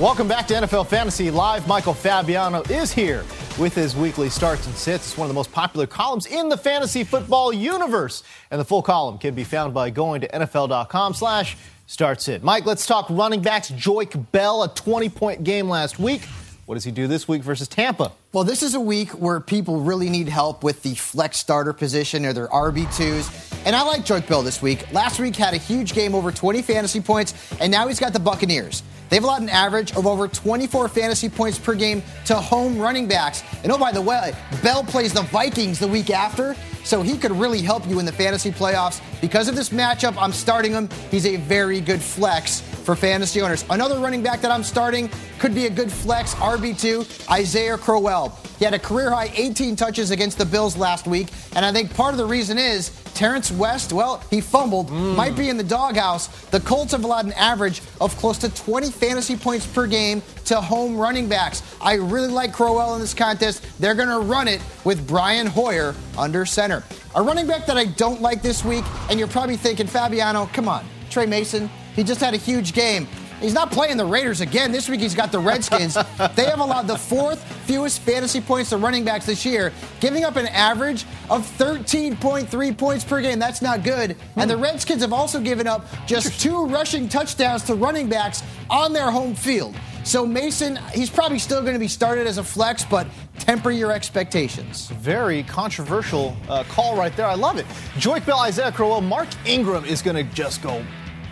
[0.00, 1.68] Welcome back to NFL Fantasy Live.
[1.68, 3.24] Michael Fabiano is here
[3.56, 5.10] with his weekly starts and sits.
[5.10, 8.24] It's one of the most popular columns in the fantasy football universe.
[8.50, 11.56] And the full column can be found by going to NFL.com slash
[11.86, 12.42] starts it.
[12.42, 13.70] Mike, let's talk running backs.
[13.70, 16.22] Joique Bell, a 20 point game last week.
[16.66, 18.12] What does he do this week versus Tampa?
[18.32, 22.24] Well, this is a week where people really need help with the flex starter position
[22.24, 23.66] or their RB2s.
[23.66, 24.90] And I like Joique Bell this week.
[24.90, 28.20] Last week had a huge game, over 20 fantasy points, and now he's got the
[28.20, 28.82] Buccaneers.
[29.10, 33.42] They've allowed an average of over 24 fantasy points per game to home running backs.
[33.62, 37.32] And oh, by the way, Bell plays the Vikings the week after, so he could
[37.32, 39.02] really help you in the fantasy playoffs.
[39.20, 40.88] Because of this matchup, I'm starting him.
[41.10, 43.64] He's a very good flex for fantasy owners.
[43.70, 48.38] Another running back that I'm starting could be a good flex, RB2, Isaiah Crowell.
[48.58, 51.94] He had a career high 18 touches against the Bills last week, and I think
[51.94, 55.16] part of the reason is Terrance West, well, he fumbled, mm.
[55.16, 56.26] might be in the doghouse.
[56.46, 60.60] The Colts have allowed an average of close to 20 fantasy points per game to
[60.60, 61.62] home running backs.
[61.80, 63.64] I really like Crowell in this contest.
[63.80, 66.82] They're going to run it with Brian Hoyer under center.
[67.14, 70.68] A running back that I don't like this week, and you're probably thinking, Fabiano, come
[70.68, 73.06] on, Tre Mason, he just had a huge game.
[73.40, 74.72] He's not playing the Raiders again.
[74.72, 75.94] This week he's got the Redskins.
[76.34, 80.36] they have allowed the fourth fewest fantasy points to running backs this year, giving up
[80.36, 83.38] an average of 13.3 points per game.
[83.38, 84.16] That's not good.
[84.36, 88.92] And the Redskins have also given up just two rushing touchdowns to running backs on
[88.92, 89.74] their home field.
[90.04, 93.06] So Mason, he's probably still going to be started as a flex, but
[93.38, 94.88] temper your expectations.
[94.88, 97.26] Very controversial uh, call right there.
[97.26, 97.66] I love it.
[97.96, 100.84] Joique Bell, Isaiah Crowell, Mark Ingram is going to just go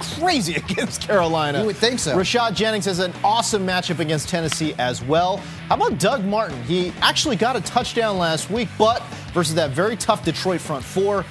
[0.03, 1.61] crazy against Carolina.
[1.61, 2.17] You would think so.
[2.17, 5.39] Rashad Jennings has an awesome matchup against Tennessee as well.
[5.69, 6.63] How about Doug Martin?
[6.65, 11.25] He actually got a touchdown last week, but versus that very tough Detroit front four.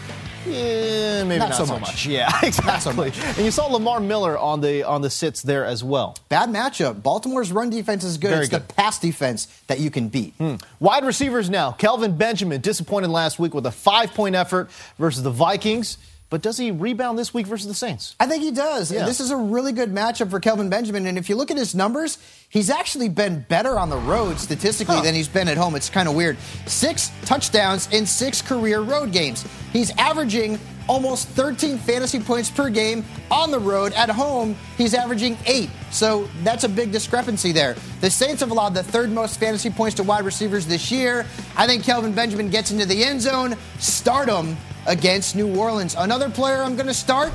[0.44, 1.82] Yeah, maybe Not not, so so much.
[1.82, 2.06] much.
[2.08, 3.12] Yeah, exactly.
[3.38, 6.18] And you saw Lamar Miller on the on the sits there as well.
[6.30, 7.04] Bad matchup.
[7.04, 8.30] Baltimore's run defense is good.
[8.32, 8.68] Very it's good.
[8.68, 10.34] the pass defense that you can beat.
[10.40, 10.56] Hmm.
[10.80, 11.74] Wide receivers now.
[11.74, 15.98] Kelvin Benjamin disappointed last week with a five point effort versus the Vikings.
[16.32, 18.15] But does he rebound this week versus the Saints?
[18.17, 18.89] I think he does.
[18.89, 19.06] Yeah.
[19.06, 21.06] This is a really good matchup for Kelvin Benjamin.
[21.06, 22.17] And if you look at his numbers,
[22.48, 25.02] he's actually been better on the road statistically Huh.
[25.02, 25.76] than he's been at home.
[25.76, 26.38] It's kind of weird.
[26.67, 29.46] Six touchdowns in six career road games.
[29.72, 33.94] He's averaging almost 13 fantasy points per game on the road.
[33.94, 35.70] At home, he's averaging eight.
[35.92, 37.76] So that's a big discrepancy there.
[38.02, 41.26] The Saints have allowed the third most fantasy points to wide receivers this year.
[41.56, 43.56] I think Kelvin Benjamin gets into the end zone.
[43.80, 44.58] Start him
[44.88, 45.96] against New Orleans.
[45.98, 47.32] Another player I'm going to start.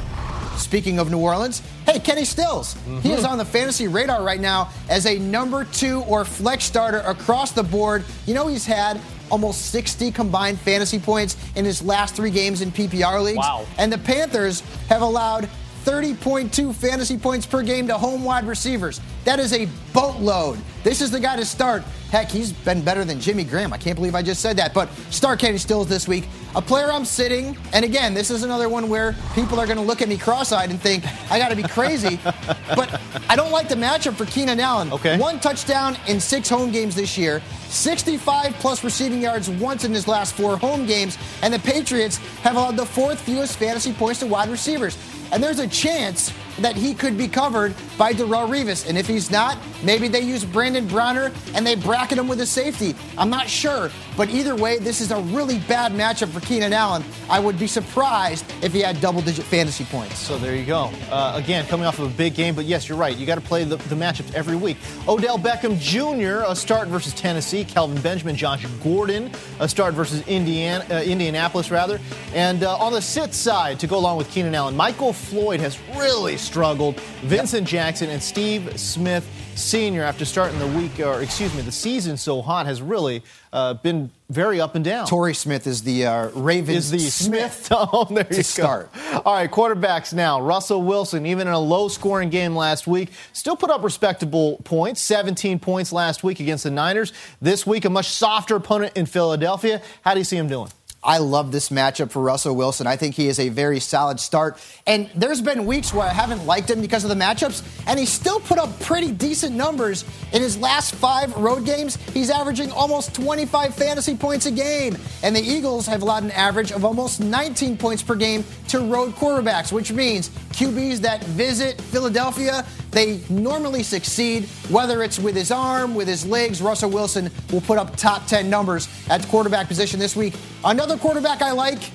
[0.57, 2.75] Speaking of New Orleans, hey, Kenny Stills.
[3.03, 3.27] He is mm-hmm.
[3.27, 7.63] on the fantasy radar right now as a number two or flex starter across the
[7.63, 8.05] board.
[8.27, 8.99] You know, he's had
[9.31, 13.39] almost 60 combined fantasy points in his last three games in PPR leagues.
[13.39, 13.67] Wow.
[13.79, 15.49] And the Panthers have allowed
[15.85, 19.01] 30.2 fantasy points per game to home wide receivers.
[19.25, 20.59] That is a boatload.
[20.83, 21.85] This is the guy to start.
[22.17, 23.75] Heck, he's been better than Jimmy Graham.
[23.75, 24.73] I can't believe I just said that.
[24.73, 26.27] But Star Kenny Stills this week.
[26.55, 29.83] A player I'm sitting, and again, this is another one where people are going to
[29.83, 32.19] look at me cross-eyed and think I got to be crazy.
[32.75, 32.99] but
[33.29, 34.91] I don't like the matchup for Keenan Allen.
[34.95, 35.19] Okay.
[35.19, 40.09] One touchdown in six home games this year, 65 plus receiving yards once in his
[40.09, 44.27] last four home games, and the Patriots have allowed the fourth fewest fantasy points to
[44.27, 44.97] wide receivers.
[45.33, 48.89] And there's a chance that he could be covered by Darrelle Revis.
[48.89, 52.47] And if he's not, maybe they use Brandon Browner and they bracket him with a
[52.47, 52.95] safety.
[53.19, 53.91] I'm not sure.
[54.17, 57.05] But either way, this is a really bad matchup for Keenan Allen.
[57.29, 60.19] I would be surprised if he had double digit fantasy points.
[60.19, 60.91] So there you go.
[61.11, 63.17] Uh, again, coming off of a big game, but yes, you're right.
[63.17, 64.79] You got to play the, the matchups every week.
[65.07, 66.45] Odell Beckham Jr.
[66.51, 67.65] a start versus Tennessee.
[67.65, 72.01] Kelvin Benjamin, Josh Gordon a start versus Indiana, uh, Indianapolis rather.
[72.35, 75.79] And uh, on the sit side to go along with Keenan Allen, Michael Floyd has
[75.97, 77.01] really struggled.
[77.23, 82.17] Vincent Jackson and Steve Smith Sr., after starting the week, or excuse me, the season
[82.17, 85.07] so hot, has really uh, been very up and down.
[85.07, 86.77] Torrey Smith is the uh, Ravens.
[86.77, 87.69] Is the Smith?
[87.79, 88.93] Oh, there you start.
[88.93, 89.23] go.
[89.25, 90.41] All right, quarterbacks now.
[90.41, 95.01] Russell Wilson, even in a low-scoring game last week, still put up respectable points.
[95.01, 97.13] 17 points last week against the Niners.
[97.41, 99.81] This week, a much softer opponent in Philadelphia.
[100.03, 100.69] How do you see him doing?
[101.07, 102.89] I love this matchup for Russell Wilson.
[102.89, 104.59] I think he is a very solid start.
[104.89, 108.07] And there's been weeks where I haven't liked him because of the matchups, and he
[108.07, 111.95] still put up pretty decent numbers in his last five road games.
[112.13, 114.99] He's averaging almost 25 fantasy points a game.
[115.23, 119.13] And the Eagles have allowed an average of almost 19 points per game to road
[119.15, 122.65] quarterbacks, which means QBs that visit Philadelphia,
[122.97, 124.45] they normally succeed.
[124.71, 128.49] Whether it's with his arm, with his legs, Russell Wilson will put up top 10
[128.49, 130.35] numbers at the quarterback position this week.
[130.65, 131.91] Another quarterback I like,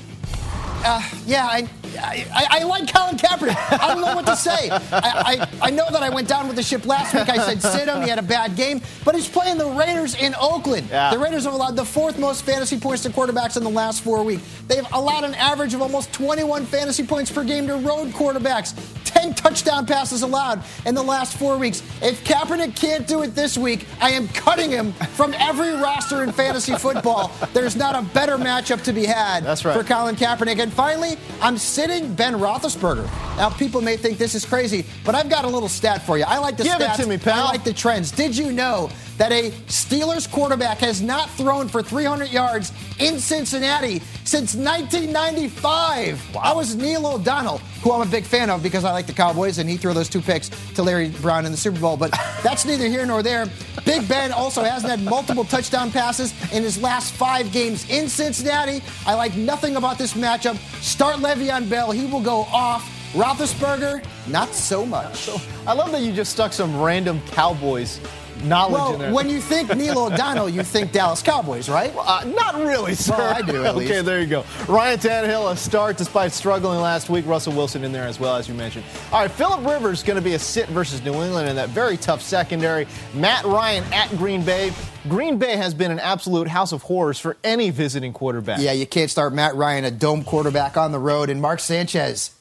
[0.84, 1.68] uh, yeah, I,
[2.00, 3.56] I, I, like Colin Kaepernick.
[3.80, 4.70] I don't know what to say.
[4.70, 7.30] I, I, I, know that I went down with the ship last week.
[7.30, 8.02] I said sit him.
[8.02, 10.88] He had a bad game, but he's playing the Raiders in Oakland.
[10.90, 11.12] Yeah.
[11.12, 14.24] The Raiders have allowed the fourth most fantasy points to quarterbacks in the last four
[14.24, 14.44] weeks.
[14.68, 18.74] They've allowed an average of almost 21 fantasy points per game to road quarterbacks.
[19.22, 21.82] 10 touchdown passes allowed in the last four weeks.
[22.02, 26.32] If Kaepernick can't do it this week, I am cutting him from every roster in
[26.32, 27.32] fantasy football.
[27.54, 29.78] There's not a better matchup to be had That's right.
[29.78, 30.60] for Colin Kaepernick.
[30.60, 33.06] And finally, I'm sitting Ben Roethlisberger.
[33.38, 36.24] Now, people may think this is crazy, but I've got a little stat for you.
[36.28, 37.00] I like the Give stats.
[37.00, 37.46] it to me, pal.
[37.48, 38.12] I like the trends.
[38.12, 44.00] Did you know that a Steelers quarterback has not thrown for 300 yards in Cincinnati
[44.24, 46.36] since 1995?
[46.36, 46.41] Wow.
[46.43, 49.58] I was Neil O'Donnell, who I'm a big fan of because I like the Cowboys,
[49.58, 51.97] and he threw those two picks to Larry Brown in the Super Bowl.
[51.97, 52.12] But
[52.43, 53.47] that's neither here nor there.
[53.86, 58.82] Big Ben also hasn't had multiple touchdown passes in his last five games in Cincinnati.
[59.06, 60.58] I like nothing about this matchup.
[60.82, 61.91] Start Le'Veon Bell.
[61.91, 62.97] He will go off.
[63.13, 65.30] Roethlisberger, not so much.
[65.67, 68.00] I love that you just stuck some random Cowboys
[68.44, 69.14] knowledge well, in there.
[69.14, 71.94] when you think Neil O'Donnell, you think Dallas Cowboys, right?
[71.94, 73.16] Well, uh, not really, sir.
[73.18, 74.46] Well, I do, at okay, there you go.
[74.68, 77.26] Ryan Tannehill, a start despite struggling last week.
[77.26, 78.86] Russell Wilson in there as well, as you mentioned.
[79.12, 81.98] All right, Philip Rivers going to be a sit versus New England in that very
[81.98, 82.88] tough secondary.
[83.14, 84.72] Matt Ryan at Green Bay.
[85.10, 88.60] Green Bay has been an absolute house of horrors for any visiting quarterback.
[88.60, 92.32] Yeah, you can't start Matt Ryan, a dome quarterback on the road, and Mark Sanchez.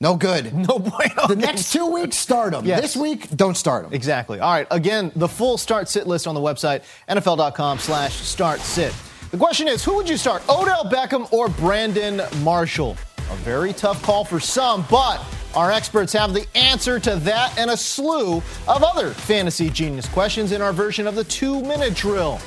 [0.00, 0.52] No good.
[0.68, 1.26] No bueno.
[1.28, 2.64] The next two weeks, start him.
[2.64, 2.80] Yes.
[2.80, 3.92] This week, don't start him.
[3.92, 4.38] Exactly.
[4.40, 4.66] All right.
[4.70, 8.94] Again, the full start sit list on the website, NFL.com slash start sit.
[9.30, 12.96] The question is, who would you start, Odell Beckham or Brandon Marshall?
[13.30, 15.22] A very tough call for some, but
[15.54, 20.52] our experts have the answer to that and a slew of other fantasy genius questions
[20.52, 22.40] in our version of the two minute drill.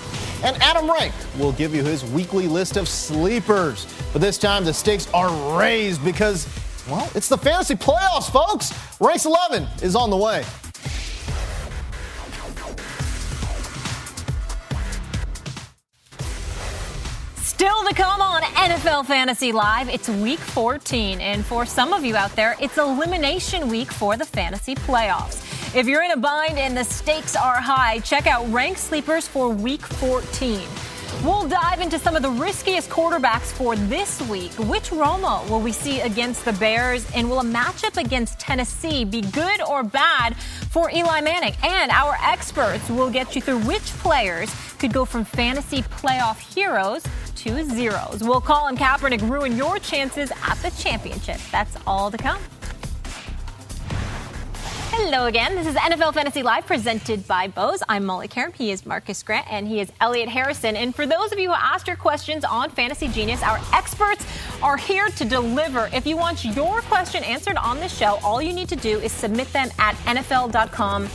[0.44, 3.86] And Adam Rank will give you his weekly list of sleepers.
[4.12, 6.48] But this time the stakes are raised because,
[6.92, 8.74] well, it's the fantasy playoffs, folks.
[9.00, 10.44] Race 11 is on the way.
[17.38, 21.22] Still to come on NFL Fantasy Live, it's week 14.
[21.22, 25.48] And for some of you out there, it's elimination week for the fantasy playoffs.
[25.74, 29.48] If you're in a bind and the stakes are high, check out Rank Sleepers for
[29.48, 30.68] week 14.
[31.24, 34.52] We'll dive into some of the riskiest quarterbacks for this week.
[34.54, 37.06] Which Romo will we see against the Bears?
[37.14, 41.54] And will a matchup against Tennessee be good or bad for Eli Manning?
[41.64, 47.04] And our experts will get you through which players could go from fantasy playoff heroes
[47.36, 48.24] to zeros.
[48.24, 51.40] Will Colin Kaepernick ruin your chances at the championship?
[51.52, 52.42] That's all to come.
[54.94, 55.56] Hello again.
[55.56, 57.82] This is NFL Fantasy Live presented by Bose.
[57.88, 58.54] I'm Molly Qerim.
[58.54, 60.76] He is Marcas Grant and he is Elliot Harrison.
[60.76, 64.26] And for those of you who asked your questions on Fantasy Genius, our experts
[64.62, 65.90] are here to deliver.
[65.94, 69.14] If you want your question answered on the show, all you need to do is
[69.14, 71.08] submit them at NFL.com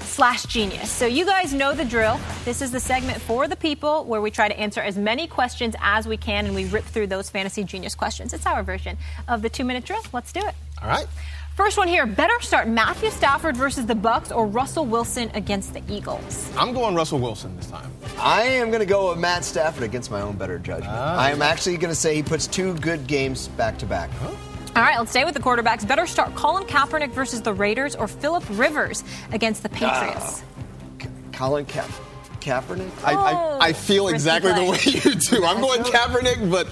[0.00, 0.90] slash genius.
[0.90, 2.18] So you guys know the drill.
[2.46, 5.76] This is the segment for the people where we try to answer as many questions
[5.82, 8.32] as we can and we rip through those fantasy genius questions.
[8.32, 8.96] It's our version
[9.28, 10.02] of the two minute drill.
[10.14, 10.54] Let's do it.
[10.82, 11.06] All right.
[11.58, 12.06] First one here.
[12.06, 16.48] Better start Matthew Stafford versus the Bucks or Russell Wilson against the Eagles.
[16.56, 17.90] I'm going Russell Wilson this time.
[18.16, 20.92] I am going to go with Matt Stafford against my own better judgment.
[20.94, 21.18] Ah.
[21.18, 24.08] I am actually going to say he puts two good games back to back.
[24.22, 25.84] All right, let's stay with the quarterbacks.
[25.86, 30.44] Better start Colin Kaepernick versus the Raiders or Philip Rivers against the Patriots.
[31.32, 31.88] Colin Ka-
[32.40, 32.88] Kaepernick?
[33.04, 35.44] I, Oh, I, I feel risky exactly the way you do.
[35.44, 36.68] I'm going Kaepernick, but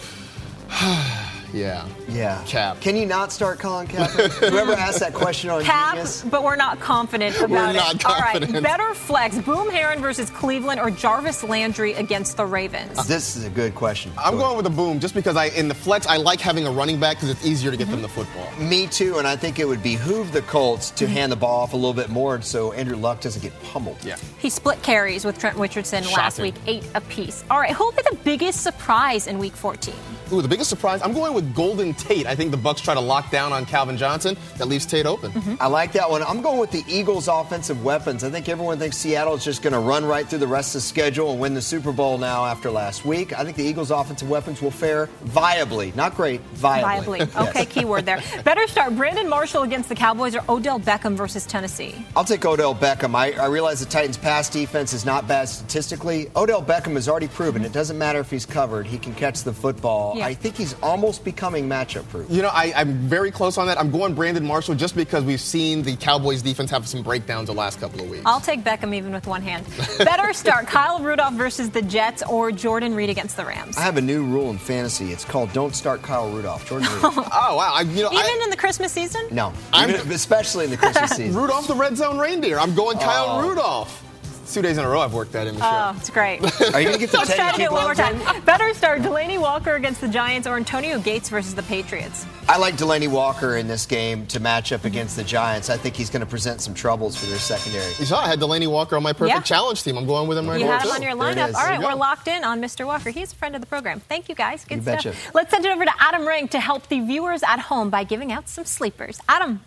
[1.52, 1.88] Yeah.
[2.08, 2.42] Yeah.
[2.46, 2.80] Cap.
[2.80, 4.50] Can you not start Colin Kaepernick?
[4.50, 6.22] Whoever asked that question on Cap, Genius.
[6.22, 7.74] but we're not confident about We're it.
[7.74, 13.06] not All right, better flex: Boom Herron versus Cleveland or Jarvis Landry against the Ravens.
[13.06, 14.12] This is a good question.
[14.18, 16.70] I'm going with a boom just because I in the flex I like having a
[16.70, 18.22] running back because it's easier to get them the mm-hmm.
[18.22, 18.68] football.
[18.68, 21.72] Me too, and I think it would behoove the Colts to hand the ball off
[21.72, 23.96] a little bit more so Andrew Luck doesn't get pummeled.
[24.04, 24.16] Yeah.
[24.38, 27.44] He split carries with Trent Richardson last week, eight apiece.
[27.50, 29.94] All right, who will be the biggest surprise in Week 14?
[30.32, 31.00] Ooh, the biggest surprise.
[31.02, 32.26] I'm going with Golden Tate.
[32.26, 34.36] I think the Bucks try to lock down on Calvin Johnson.
[34.58, 35.32] That leaves Tate open.
[35.32, 35.54] Mm-hmm.
[35.60, 36.22] I like that one.
[36.22, 38.24] I'm going with the Eagles' offensive weapons.
[38.24, 40.82] I think everyone thinks Seattle is just going to run right through the rest of
[40.82, 43.32] the schedule and win the Super Bowl now after last week.
[43.38, 45.94] I think the Eagles' offensive weapons will fare viably.
[45.94, 47.20] Not great, viably.
[47.20, 47.46] Viably.
[47.46, 48.20] Okay, keyword there.
[48.44, 51.94] Better start Brandon Marshall against the Cowboys or Odell Beckham versus Tennessee.
[52.16, 53.14] I'll take Odell Beckham.
[53.14, 56.30] I, I realize the Titans' pass defense is not bad statistically.
[56.34, 59.52] Odell Beckham has already proven it doesn't matter if he's covered, he can catch the
[59.52, 60.16] football.
[60.16, 60.26] Yeah.
[60.26, 62.30] I think he's almost becoming matchup proof.
[62.30, 63.78] You know, I, I'm very close on that.
[63.78, 67.54] I'm going Brandon Marshall just because we've seen the Cowboys defense have some breakdowns the
[67.54, 68.22] last couple of weeks.
[68.26, 69.66] I'll take Beckham even with one hand.
[69.98, 73.76] Better start Kyle Rudolph versus the Jets or Jordan Reed against the Rams.
[73.76, 75.12] I have a new rule in fantasy.
[75.12, 76.66] It's called don't start Kyle Rudolph.
[76.68, 77.00] Jordan Reed.
[77.04, 77.22] oh
[77.56, 77.72] wow!
[77.74, 79.26] I, you know, Even I, in the Christmas season?
[79.30, 81.40] No, I'm- especially in the Christmas season.
[81.40, 82.58] Rudolph the red zone reindeer.
[82.58, 83.48] I'm going Kyle Oh.
[83.48, 84.02] Rudolph.
[84.46, 86.40] It's two days in a row I've worked that in the Oh, it's great.
[86.72, 88.44] Are you going to get the Let's 10 try to do it one more time.
[88.44, 92.24] Better start Delanie Walker against the Giants or Antonio Gates versus the Patriots.
[92.48, 95.68] I like Delanie Walker in this game to match up against the Giants.
[95.68, 97.88] I think he's going to present some troubles for their secondary.
[97.98, 99.42] You saw I had Delanie Walker on my perfect Yeah.
[99.42, 99.96] challenge team.
[99.98, 100.94] I'm going with him right You now had him too.
[100.94, 101.48] on your lineup.
[101.48, 101.54] is.
[101.56, 102.86] All There right, you we're locked in on Mr.
[102.86, 103.10] Walker.
[103.10, 103.98] He's a friend of the program.
[103.98, 104.64] Thank you, guys.
[104.64, 104.94] Good You stuff.
[105.02, 105.14] betcha.
[105.34, 108.30] Let's send it over to Adam Rank to help the viewers at home by giving
[108.30, 109.18] out some sleepers.
[109.28, 109.60] Adam.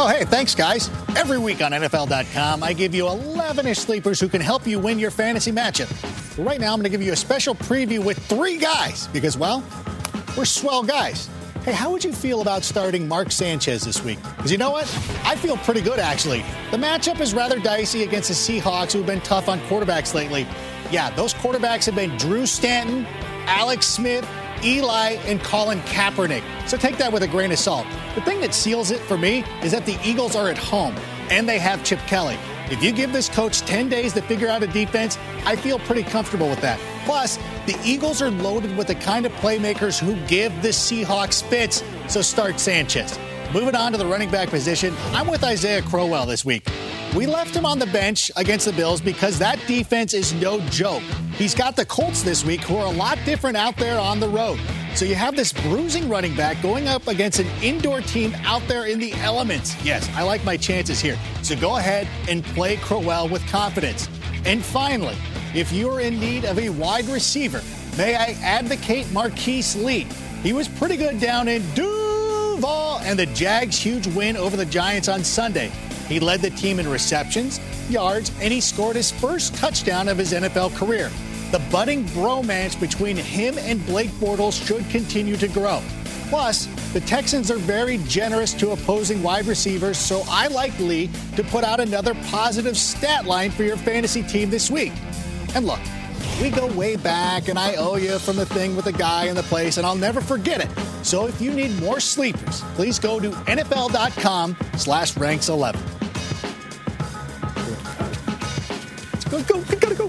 [0.00, 0.88] Oh, hey, thanks, guys.
[1.16, 4.96] Every week on NFL.com, I give you 11 ish sleepers who can help you win
[4.96, 5.88] your fantasy matchup.
[6.36, 9.36] But right now, I'm going to give you a special preview with three guys because,
[9.36, 9.64] well,
[10.36, 11.28] we're swell guys.
[11.64, 14.20] Hey, how would you feel about starting Mark Sanchez this week?
[14.36, 14.84] Because you know what?
[15.24, 16.44] I feel pretty good, actually.
[16.70, 20.46] The matchup is rather dicey against the Seahawks, who've been tough on quarterbacks lately.
[20.92, 23.04] Yeah, those quarterbacks have been Drew Stanton,
[23.48, 24.24] Alex Smith,
[24.64, 26.42] Eli, and Colin Kaepernick.
[26.68, 27.86] So take that with a grain of salt.
[28.14, 30.94] The thing that seals it for me is that the Eagles are at home
[31.30, 32.36] and they have Chip Kelly.
[32.70, 36.02] If you give this coach 10 days to figure out a defense, I feel pretty
[36.02, 36.78] comfortable with that.
[37.04, 41.82] Plus, the Eagles are loaded with the kind of playmakers who give the Seahawks fits,
[42.08, 43.18] so start Sanchez.
[43.54, 46.68] Moving on to the running back position, I'm with Isaiah Crowell this week.
[47.16, 51.02] We left him on the bench against the Bills because that defense is no joke.
[51.32, 54.28] He's got the Colts this week, who are a lot different out there on the
[54.28, 54.60] road.
[54.94, 58.86] So you have this bruising running back going up against an indoor team out there
[58.86, 59.74] in the elements.
[59.84, 61.18] Yes, I like my chances here.
[61.42, 64.08] So go ahead and play Crowell with confidence.
[64.44, 65.16] And finally,
[65.54, 67.62] if you're in need of a wide receiver,
[67.96, 70.06] may I advocate Marquise Lee?
[70.42, 75.08] He was pretty good down in Duval and the Jags' huge win over the Giants
[75.08, 75.72] on Sunday.
[76.08, 80.32] He led the team in receptions, yards, and he scored his first touchdown of his
[80.32, 81.10] NFL career.
[81.52, 85.82] The budding bromance between him and Blake Bortles should continue to grow.
[86.28, 91.44] Plus, the Texans are very generous to opposing wide receivers, so I like Lee to
[91.44, 94.92] put out another positive stat line for your fantasy team this week.
[95.54, 95.80] And look,
[96.40, 99.36] we go way back, and I owe you from the thing with the guy in
[99.36, 100.70] the place, and I'll never forget it.
[101.02, 105.97] So if you need more sleepers, please go to NFL.com slash ranks 11.
[109.30, 110.08] Go, go, we gotta go.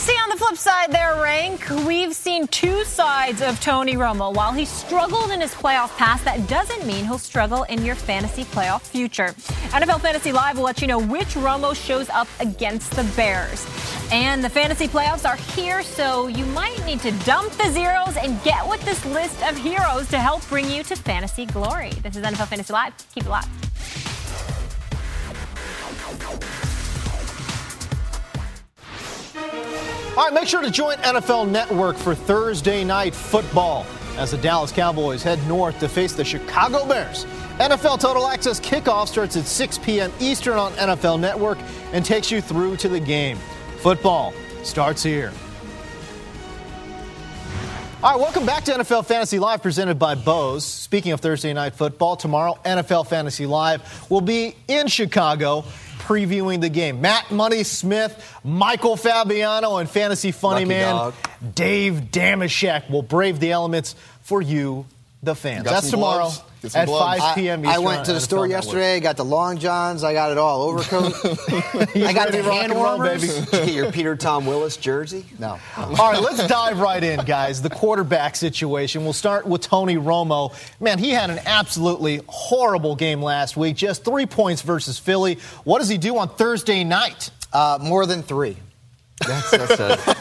[0.00, 4.32] See, on the flip side there, Rank, we've seen two sides of Tony Romo.
[4.32, 8.44] While he struggled in his playoff past, that doesn't mean he'll struggle in your fantasy
[8.44, 9.34] playoff future.
[9.72, 13.66] NFL Fantasy Live will let you know which Romo shows up against the Bears.
[14.12, 18.42] And the fantasy playoffs are here, so you might need to dump the zeros and
[18.42, 21.90] get with this list of heroes to help bring you to fantasy glory.
[22.02, 22.94] This is NFL Fantasy Live.
[23.14, 23.59] Keep it locked.
[30.20, 33.86] All right, make sure to join NFL Network for Thursday night football
[34.18, 37.24] as the Dallas Cowboys head north to face the Chicago Bears.
[37.56, 40.12] NFL Total Access kickoff starts at 6 p.m.
[40.20, 41.56] Eastern on NFL Network
[41.94, 43.38] and takes you through to the game.
[43.78, 45.32] Football starts here.
[48.02, 50.66] All right, welcome back to NFL Fantasy Live presented by Bose.
[50.66, 55.64] Speaking of Thursday night football, tomorrow NFL Fantasy Live will be in Chicago
[56.10, 57.00] previewing the game.
[57.00, 61.14] Matt Money Smith, Michael Fabiano, and Fantasy Funny Lucky Man dog.
[61.54, 64.86] Dave Dameshek will brave the elements for you
[65.22, 65.64] the fans.
[65.64, 67.20] That's tomorrow gloves, get some at gloves.
[67.20, 67.66] 5 p.m.
[67.66, 68.64] I, I went to the store NFL Network.
[68.64, 71.12] yesterday, got the long johns, I got it all, overcoat.
[71.24, 73.26] I got the to rock hand and roll, baby.
[73.28, 75.24] Did you get your Peter Tom Willis jersey?
[75.38, 75.58] No.
[75.76, 77.62] All right, let's dive right in, guys.
[77.62, 79.04] The quarterback situation.
[79.04, 80.54] We'll start with Tony Romo.
[80.80, 83.76] Man, he had an absolutely horrible game last week.
[83.76, 85.38] Just three points versus Philly.
[85.64, 87.30] What does he do on Thursday night?
[87.52, 88.56] Uh, more than three.
[89.26, 89.76] That's, that's, a,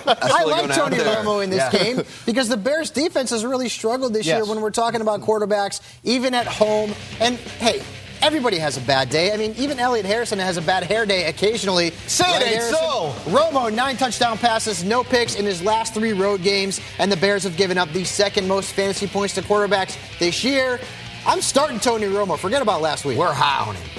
[0.05, 0.97] that's I like Tony.
[0.97, 1.83] Romo in this Yeah.
[1.83, 4.37] game because the Bears defense has really struggled this Yes.
[4.37, 6.93] year when we're talking about quarterbacks, even at home.
[7.21, 7.81] And hey,
[8.21, 9.31] everybody has a bad day.
[9.31, 11.91] I mean, even Elliot Harrison has a bad hair day occasionally.
[12.07, 13.13] Say it ain't so.
[13.31, 17.43] Romo, nine touchdown passes, no picks in his last three road games, and the Bears
[17.43, 20.79] have given up the second most fantasy points to quarterbacks this year.
[21.25, 22.37] I'm starting Tony Romo.
[22.37, 23.17] Forget about last week.
[23.17, 23.89] We're high on him.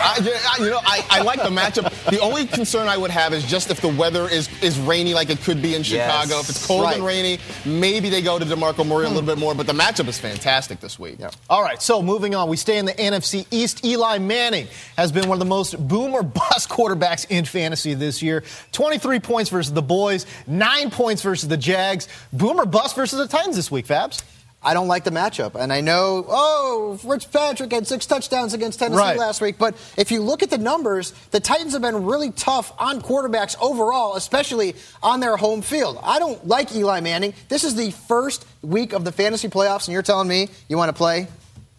[0.00, 2.10] I, you know, I, I like the matchup.
[2.10, 5.30] The only concern I would have is just if the weather is, is rainy like
[5.30, 6.36] it could be in Chicago.
[6.36, 6.44] Yes.
[6.44, 9.14] If it's cold and rainy, maybe they go to DeMarco Murray a hmm.
[9.14, 9.54] little bit more.
[9.54, 11.18] But the matchup is fantastic this week.
[11.48, 13.84] All right, so moving on, we stay in the NFC East.
[13.84, 18.22] Eli Manning has been one of the most boom or bust quarterbacks in fantasy this
[18.22, 18.44] year.
[18.72, 22.08] 23 points versus the boys, nine points versus the Jags.
[22.32, 24.22] Boom or bust versus the Titans this week, Fabs.
[24.62, 25.54] I don't like the matchup.
[25.54, 29.18] And I know, oh, Fitzpatrick had six touchdowns against Tennessee Right.
[29.18, 29.56] last week.
[29.58, 33.56] But if you look at the numbers, the Titans have been really tough on quarterbacks
[33.60, 35.98] overall, especially on their home field.
[36.02, 37.32] I don't like Eli Manning.
[37.48, 40.90] This is the first week of the fantasy playoffs, and you're telling me you want
[40.90, 41.26] to play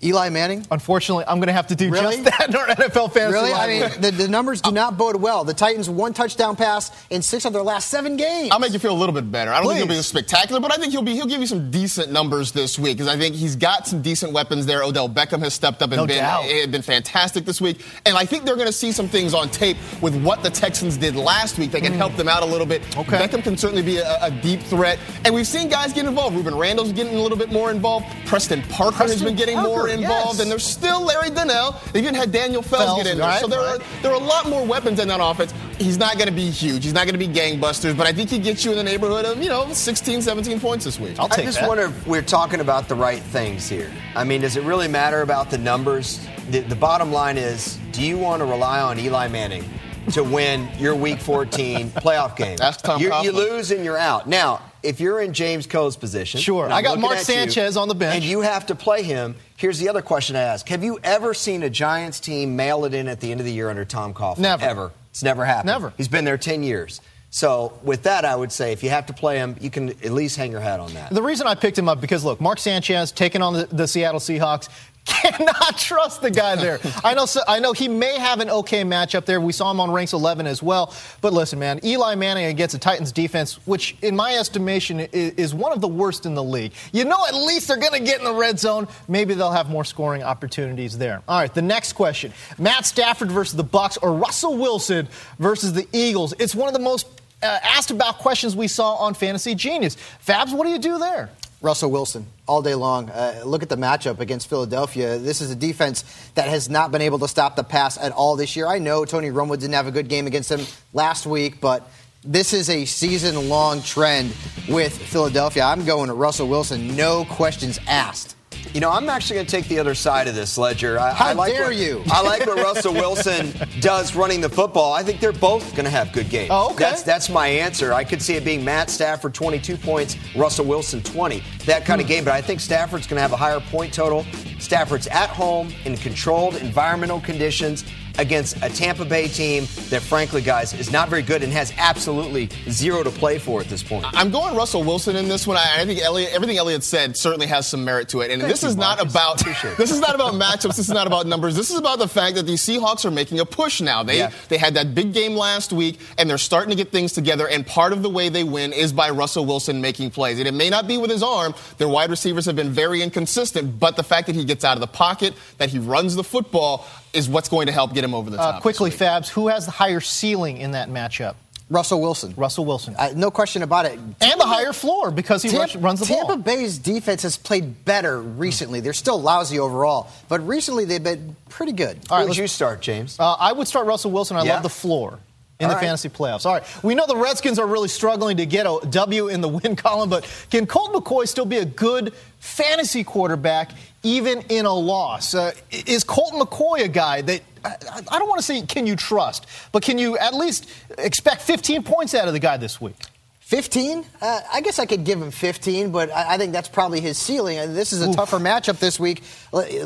[0.04, 0.66] Eli Manning?
[0.72, 2.18] Unfortunately, I'm going to have to do Really?
[2.24, 3.34] just that in our NFL fantasy.
[3.34, 3.54] Really?
[3.54, 5.43] I mean, the, the numbers do not bode well.
[5.43, 8.49] The Titans one touchdown pass in six of their last seven games.
[8.52, 9.52] I'll make you feel a little bit better.
[9.52, 11.70] I don't think he'll be spectacular, but I think he'll be he'll give you some
[11.70, 14.82] decent numbers this week because I think he's got some decent weapons there.
[14.84, 16.45] Odell Beckham has stepped up and No been doubt.
[16.45, 19.49] eh, been fantastic this week, and I think they're going to see some things on
[19.49, 22.66] tape with what the Texans did last week that can help them out a little
[22.68, 22.82] bit.
[22.97, 23.18] Okay.
[23.18, 26.36] Beckham can certainly be a, a deep threat, and we've seen guys get involved.
[26.36, 28.06] Rueben Randle's getting a little bit more involved.
[28.26, 30.42] Preston Parker has been getting Parker, more involved, yes.
[30.42, 31.76] and there's still Larry Donnell.
[31.94, 33.28] They even had Daniel Fells, Fells, get in there.
[33.28, 33.80] right, so there right.
[33.80, 35.54] are there are a lot more weapons in that offense.
[35.78, 36.84] He's not going to be huge.
[36.84, 39.26] He's not going to be gangbusters, but I think he gets you in the neighborhood
[39.26, 41.18] of, you know, 16, 17 points this week.
[41.20, 41.68] I'll take I just that.
[41.68, 43.92] wonder if we're talking about the right things here.
[44.16, 46.20] I mean, does it really matter about the numbers?
[46.50, 49.64] The, the bottom line is do you want to rely on Eli Manning
[50.12, 52.58] to win your Week 14 playoff game?
[52.62, 54.28] Ask Tom you, you lose and you're out.
[54.28, 56.72] Now, if you're in James Koh's position, Sure.
[56.72, 58.16] I got Mark at you, Sanchez on the bench.
[58.16, 59.36] and you have to play him.
[59.62, 62.95] Here's the other question I ask: Have you ever seen a Giants team mail it
[62.95, 64.39] in at the end of the year under Tom Coughlin?
[64.39, 64.66] Never.
[64.66, 64.91] Ever.
[65.12, 65.68] It's never happened.
[65.68, 65.93] Never.
[65.97, 66.99] He's been there 10 years.
[67.30, 70.12] So with that, I would say if you have to play him, you can at
[70.14, 71.14] least hang your hat on that.
[71.14, 74.20] The reason I picked him up because look, Mark Sanchez taking on the, the Seattle
[74.20, 74.68] Seahawks.
[75.06, 76.80] Cannot trust the guy there.
[77.04, 77.26] I know.
[77.47, 79.41] I know he may have an okay matchup there.
[79.41, 80.93] We saw him on ranks 11 as well.
[81.22, 85.54] But listen, man, Eli Manning against the Titans defense, which in my estimation is, is
[85.56, 86.74] one of the worst in the league.
[86.91, 88.88] You know, at least they're going to get in the red zone.
[89.08, 91.24] Maybe they'll have more scoring opportunities there.
[91.28, 95.08] All right, the next question: Matt Stafford versus the Bucks or Russell Wilson
[95.39, 96.34] versus the Eagles?
[96.38, 97.08] It's one of the most
[97.41, 99.97] uh, asked about questions we saw on Fantasy Genius.
[100.26, 101.30] Fabs, what do you do there?
[101.62, 103.09] Russell Wilson all day long.
[103.09, 105.20] Uh, look at the matchup against Philadelphia.
[105.20, 106.03] This is a defense
[106.34, 108.68] that has not been able to stop the pass at all this year.
[108.68, 110.62] I know Tony Romo didn't have a good game against them
[110.93, 111.89] last week, but
[112.24, 114.30] this is a season long trend
[114.68, 115.64] with Philadelphia.
[115.64, 118.36] I'm going to Russell Wilson, no questions asked.
[118.74, 120.97] You know, I'm actually going to take the other side of this, Ledger.
[120.97, 122.03] I, How I like dare what, you.
[122.09, 124.93] I like what Russell Wilson does running the football.
[124.93, 126.49] I think they're both going to have good games.
[126.53, 126.76] Oh, okay.
[126.86, 127.91] That's that's my answer.
[127.91, 131.43] I could see it being Matt Stafford 22 points, Russell Wilson 20.
[131.65, 132.13] That kind of Hmm.
[132.13, 132.24] game.
[132.24, 134.26] But I think Stafford's going to have a higher point total.
[134.59, 137.84] Stafford's at home in controlled environmental conditions
[138.20, 142.49] against a Tampa Bay team that, frankly, guys, is not very good and has absolutely
[142.70, 144.05] zero to play for at this point.
[144.14, 145.57] I'm going Russell Wilson in this one.
[145.57, 148.32] I, I think Elliot, everything Elliot said certainly has some merit to it.
[148.32, 150.76] And Thank this you, is not about this is not about matchups.
[150.76, 151.55] This is not about numbers.
[151.55, 154.03] This is about the fact that these Seahawks are making a push now.
[154.03, 154.32] They Yeah.
[154.49, 157.47] they had that big game last week, and they're starting to get things together.
[157.47, 160.39] And part of the way they win is by Russell Wilson making plays.
[160.39, 161.53] And it may not be with his arm.
[161.78, 164.82] Their wide receivers have been very inconsistent, but the fact that he gets out of
[164.82, 168.30] the pocket, that he runs the football, is what's going to help get him over
[168.30, 168.55] the top.
[168.55, 168.99] Uh, quickly, week.
[168.99, 171.36] Fabs, who has the higher ceiling in that matchup?
[171.70, 172.34] Russell Wilson.
[172.36, 172.95] Russell Wilson.
[172.99, 173.93] Uh, no question about it.
[173.97, 176.38] and the higher floor because he Tampa, rush, runs the Tampa ball.
[176.38, 178.82] Bay's defense has played better recently.
[178.82, 181.97] They're still lousy overall, but recently they've been pretty good.
[182.09, 183.18] Who right, would let's- you start, James?
[183.18, 184.36] Uh, I would start Russell Wilson.
[184.36, 184.55] I Yeah?
[184.55, 185.20] love the floor
[185.62, 185.82] in All the right.
[185.86, 186.45] fantasy playoffs.
[186.45, 186.64] All right.
[186.84, 190.09] We know the Redskins are really struggling to get a W in the win column,
[190.09, 193.72] but can Colt McCoy still be a good fantasy quarterback
[194.04, 195.34] even in a loss?
[195.34, 197.76] Uh, is Colt McCoy a guy that I,
[198.10, 201.84] I don't want to say can you trust, but can you at least expect 15
[201.84, 202.95] points out of the guy this week?
[203.41, 204.06] 15?
[204.22, 207.18] Uh, I guess I could give him 15, but I, I think that's probably his
[207.18, 207.60] ceiling.
[207.60, 209.24] Uh, This is a tougher matchup this week.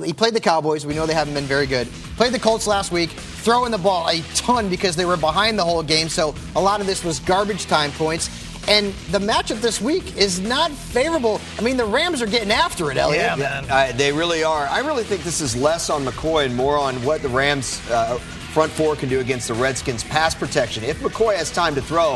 [0.03, 0.85] He played the Cowboys.
[0.85, 1.87] We know they haven't been very good.
[2.15, 5.63] Played the Colts last week, throwing the ball a ton because they were behind the
[5.65, 6.09] whole game.
[6.09, 8.29] So a lot of this was garbage time points.
[8.67, 11.39] And the matchup this week is not favorable.
[11.59, 13.37] I mean, the Rams are getting after it, Elliot.
[13.37, 14.65] Yeah, Uh, they really are.
[14.67, 18.17] I really think this is less on McCoy and more on what the Rams' uh,
[18.53, 20.83] front four can do against the Redskins' pass protection.
[20.83, 22.15] If McCoy has time to throw,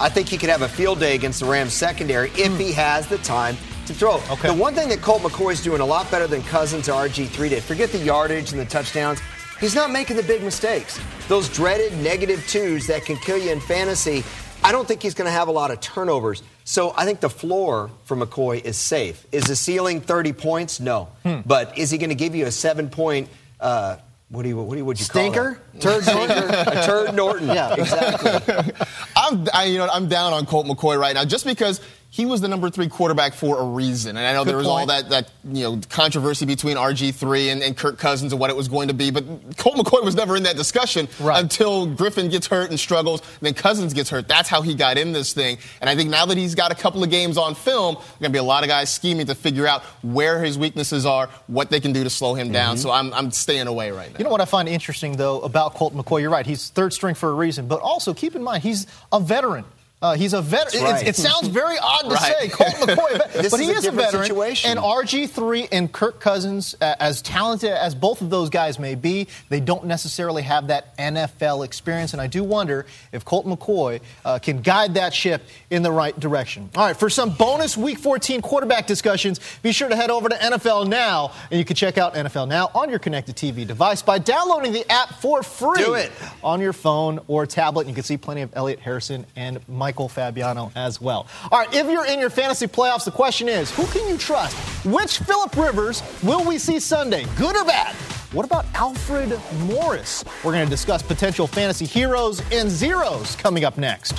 [0.00, 3.06] I think he could have a field day against the Rams' secondary if he has
[3.06, 4.14] the time to throw.
[4.30, 4.48] Okay.
[4.48, 7.50] The one thing that Colt McCoy is doing a lot better than Cousins or RG3
[7.50, 9.20] did, forget the yardage and the touchdowns,
[9.60, 10.98] he's not making the big mistakes.
[11.28, 14.24] Those dreaded negative twos that can kill you in fantasy,
[14.62, 16.42] I don't think he's going to have a lot of turnovers.
[16.64, 19.26] So I think the floor for McCoy is safe.
[19.32, 20.80] Is the ceiling 30 points?
[20.80, 21.08] No.
[21.46, 23.96] But is he going to give you a seven point, uh,
[24.28, 25.54] what do you, what do you, would you Stinker?
[25.80, 26.02] call it?
[26.02, 26.54] Stinker, turd Norton?
[26.54, 27.48] a turd Norton.
[27.54, 27.74] Yeah.
[27.74, 28.74] exactly.
[29.16, 31.80] I'm, I, you know, I'm down on Colt McCoy right now just because
[32.12, 34.16] he was the number three quarterback for a reason.
[34.16, 37.62] And I know Good there was all that, that you know controversy between RG3 and,
[37.62, 39.10] and Kirk Cousins and what it was going to be.
[39.12, 39.24] But
[39.56, 41.40] Colt McCoy was never in that discussion Right.
[41.40, 43.22] until Griffin gets hurt and struggles.
[43.40, 44.26] Then Cousins gets hurt.
[44.26, 45.58] That's how he got in this thing.
[45.80, 48.30] And I think now that he's got a couple of games on film, there's going
[48.30, 51.70] to be a lot of guys scheming to figure out where his weaknesses are, what
[51.70, 52.74] they can do to slow him down.
[52.74, 52.82] Mm-hmm.
[52.82, 54.18] So I'm, I'm staying away right now.
[54.18, 56.22] You know what I find interesting, though, about Colt McCoy?
[56.22, 56.44] You're right.
[56.44, 57.68] He's third string for a reason.
[57.68, 59.64] But also, keep in mind, he's a veteran.
[60.02, 60.82] Uh, he's a veteran.
[60.84, 61.02] right.
[61.02, 62.32] It, it sounds very odd to Right.
[62.40, 64.22] say, Colt McCoy, but is he a is a veteran.
[64.24, 64.70] situation.
[64.70, 69.26] And RG3 and Kirk Cousins, uh, as talented as both of those guys may be,
[69.50, 72.14] they don't necessarily have that NFL experience.
[72.14, 76.18] And I do wonder if Colt McCoy uh, can guide that ship in the right
[76.18, 76.70] direction.
[76.76, 80.34] All right, for some bonus Week 14 quarterback discussions, be sure to head over to
[80.34, 84.18] NFL Now, and you can check out NFL Now on your connected TV device by
[84.18, 86.10] downloading the app for free Do it.
[86.42, 87.86] on your phone or tablet.
[87.86, 89.60] You can see plenty of Elliot Harrison and
[89.90, 91.26] Michael Fabiano as well.
[91.50, 94.56] All right, if you're in your fantasy playoffs, the question is who can you trust?
[94.86, 97.92] Which Philip Rivers will we see Sunday, good or bad?
[98.30, 100.24] What about Alfred Morris?
[100.44, 104.12] We're going to discuss potential fantasy heroes and zeros coming up next.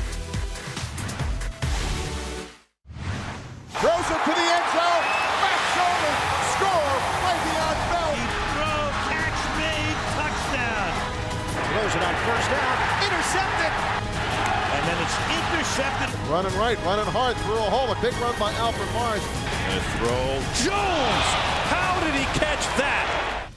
[3.79, 5.03] Throws it to the end zone.
[5.39, 6.13] Back shoulder.
[6.51, 6.91] Score.
[7.23, 8.11] Le'Veon Bell.
[8.51, 10.91] Throw, catch made, touchdown.
[11.71, 12.60] Throws it on first down.
[16.31, 17.91] Running right, running hard through a hole.
[17.91, 19.21] A big run by Alfred Morris.
[19.67, 20.63] And throw.
[20.63, 21.27] Jones!
[21.67, 23.49] How did he catch that?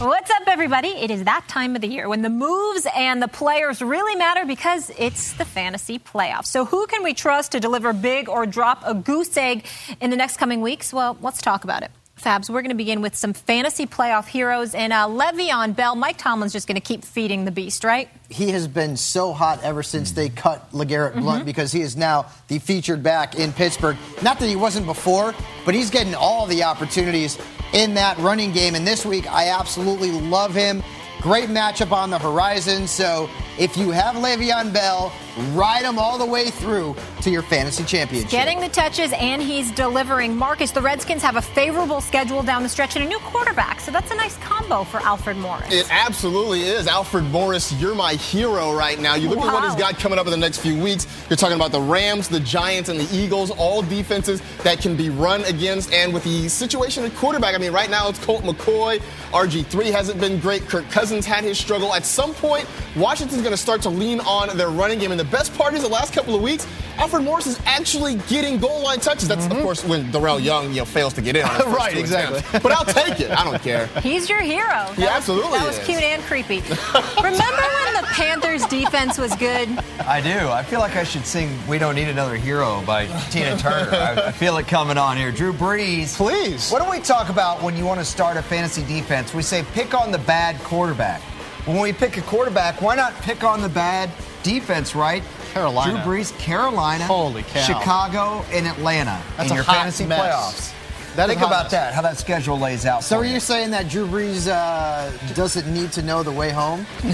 [0.00, 0.88] What's up, everybody?
[0.88, 4.44] It is that time of the year when the moves and the players really matter
[4.44, 6.46] because it's the fantasy playoffs.
[6.46, 9.64] So, who can we trust to deliver big or drop a goose egg
[10.00, 10.92] in the next coming weeks?
[10.92, 11.92] Well, let's talk about it.
[12.22, 15.96] Fabs, we're going to begin with some fantasy playoff heroes and uh, Le'Veon Bell.
[15.96, 18.08] Mike Tomlin's just going to keep feeding the beast, right?
[18.32, 22.26] he has been so hot ever since they cut LeGarrette Blount because he is now
[22.48, 23.96] the featured back in Pittsburgh.
[24.22, 25.34] Not that he wasn't before,
[25.66, 27.38] but he's getting all the opportunities
[27.74, 28.74] in that running game.
[28.74, 30.82] And this week, I absolutely love him.
[31.20, 32.86] Great matchup on the horizon.
[32.86, 35.12] So if you have Le'Veon Bell,
[35.52, 38.30] ride him all the way through to your fantasy championship.
[38.30, 40.36] Getting the touches and he's delivering.
[40.36, 43.80] Marcas, the Redskins have a favorable schedule down the stretch and a new quarterback.
[43.80, 45.72] So that's a nice combo for Alfred Morris.
[45.72, 46.86] It absolutely is.
[46.86, 49.14] Alfred Morris, you're my hero right now.
[49.14, 49.78] You look at what he's Wow.
[49.90, 51.06] got coming up in the next few weeks.
[51.30, 55.10] You're talking about the Rams, the Giants, and the Eagles, all defenses that can be
[55.10, 55.92] run against.
[55.92, 59.00] And with the situation at quarterback, I mean, right now it's Colt McCoy.
[59.32, 60.68] RG3 hasn't been great.
[60.68, 61.94] Kirk Cousins had his struggle.
[61.94, 62.66] At some point,
[62.96, 65.10] Washington's going to start to lean on their running game.
[65.12, 66.66] And the best part is the last couple of weeks,
[66.96, 69.28] Alfred Morris is actually getting goal line touches.
[69.28, 69.62] That's, of mm-hmm.
[69.62, 71.44] course, when Darrel Young you know, fails to get in.
[71.44, 72.38] On his Right, two exactly.
[72.40, 72.62] attempts.
[72.62, 73.30] But I'll take it.
[73.30, 73.86] I don't care.
[74.02, 74.66] He's your hero.
[74.68, 75.86] That He was- absolutely That was is.
[75.86, 76.60] cute and creepy.
[77.22, 79.68] Remember when the Panthers defense was good?
[80.00, 80.48] I do.
[80.48, 83.90] I feel like I should sing "We Don't Need Another Hero" by Tina Turner.
[83.92, 85.30] I, I feel it coming on here.
[85.30, 86.70] Drew Brees, Please.
[86.70, 89.32] What do we talk about when you want to start a fantasy defense?
[89.32, 91.22] We say pick on the bad quarterback.
[91.64, 94.10] When we pick a quarterback, why not pick on the bad
[94.42, 95.22] defense, right?
[95.52, 96.02] Carolina.
[96.02, 97.62] Drew Brees, Carolina, Holy cow.
[97.62, 100.20] Chicago, and Atlanta That's in a your fantasy mess.
[100.20, 101.14] playoffs.
[101.14, 101.72] That Think about mess.
[101.72, 101.94] that.
[101.94, 103.04] How that schedule lays out.
[103.04, 103.34] So are you.
[103.34, 106.86] you saying that Drew Brees uh, doesn't need to know the way home?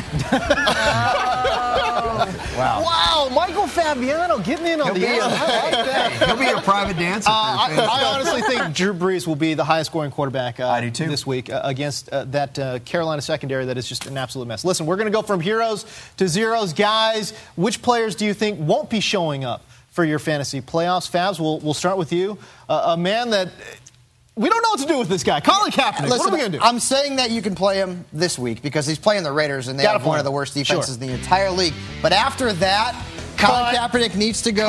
[2.58, 2.82] Wow.
[2.82, 5.14] Wow, Michael Fabiano getting in on He'll the be, air.
[5.16, 5.70] your, I
[6.10, 7.30] like he'll be your private dancer.
[7.30, 7.88] Uh, I.
[7.90, 11.06] I honestly think Drew Brees will be the highest scoring quarterback uh, I do too.
[11.08, 14.64] this week uh, against uh, that uh, Carolina secondary that is just an absolute mess.
[14.64, 15.84] Listen, we're going to go from heroes
[16.16, 16.72] to zeros.
[16.72, 21.08] Guys, which players do you think won't be showing up for your fantasy playoffs?
[21.10, 22.38] Fabs, we'll, we'll start with you.
[22.68, 23.48] Uh, a man that
[24.39, 25.41] we don't know what to do with this guy.
[25.41, 26.09] Colin Kaepernick.
[26.11, 26.64] what are we going to do?
[26.64, 29.76] I'm saying that you can play him this week because he's playing the Raiders and
[29.78, 31.03] they Gotta have one play of the worst defenses Sure.
[31.03, 31.74] in the entire league.
[32.01, 32.95] But after that,
[33.36, 34.68] Colin Kaepernick needs to go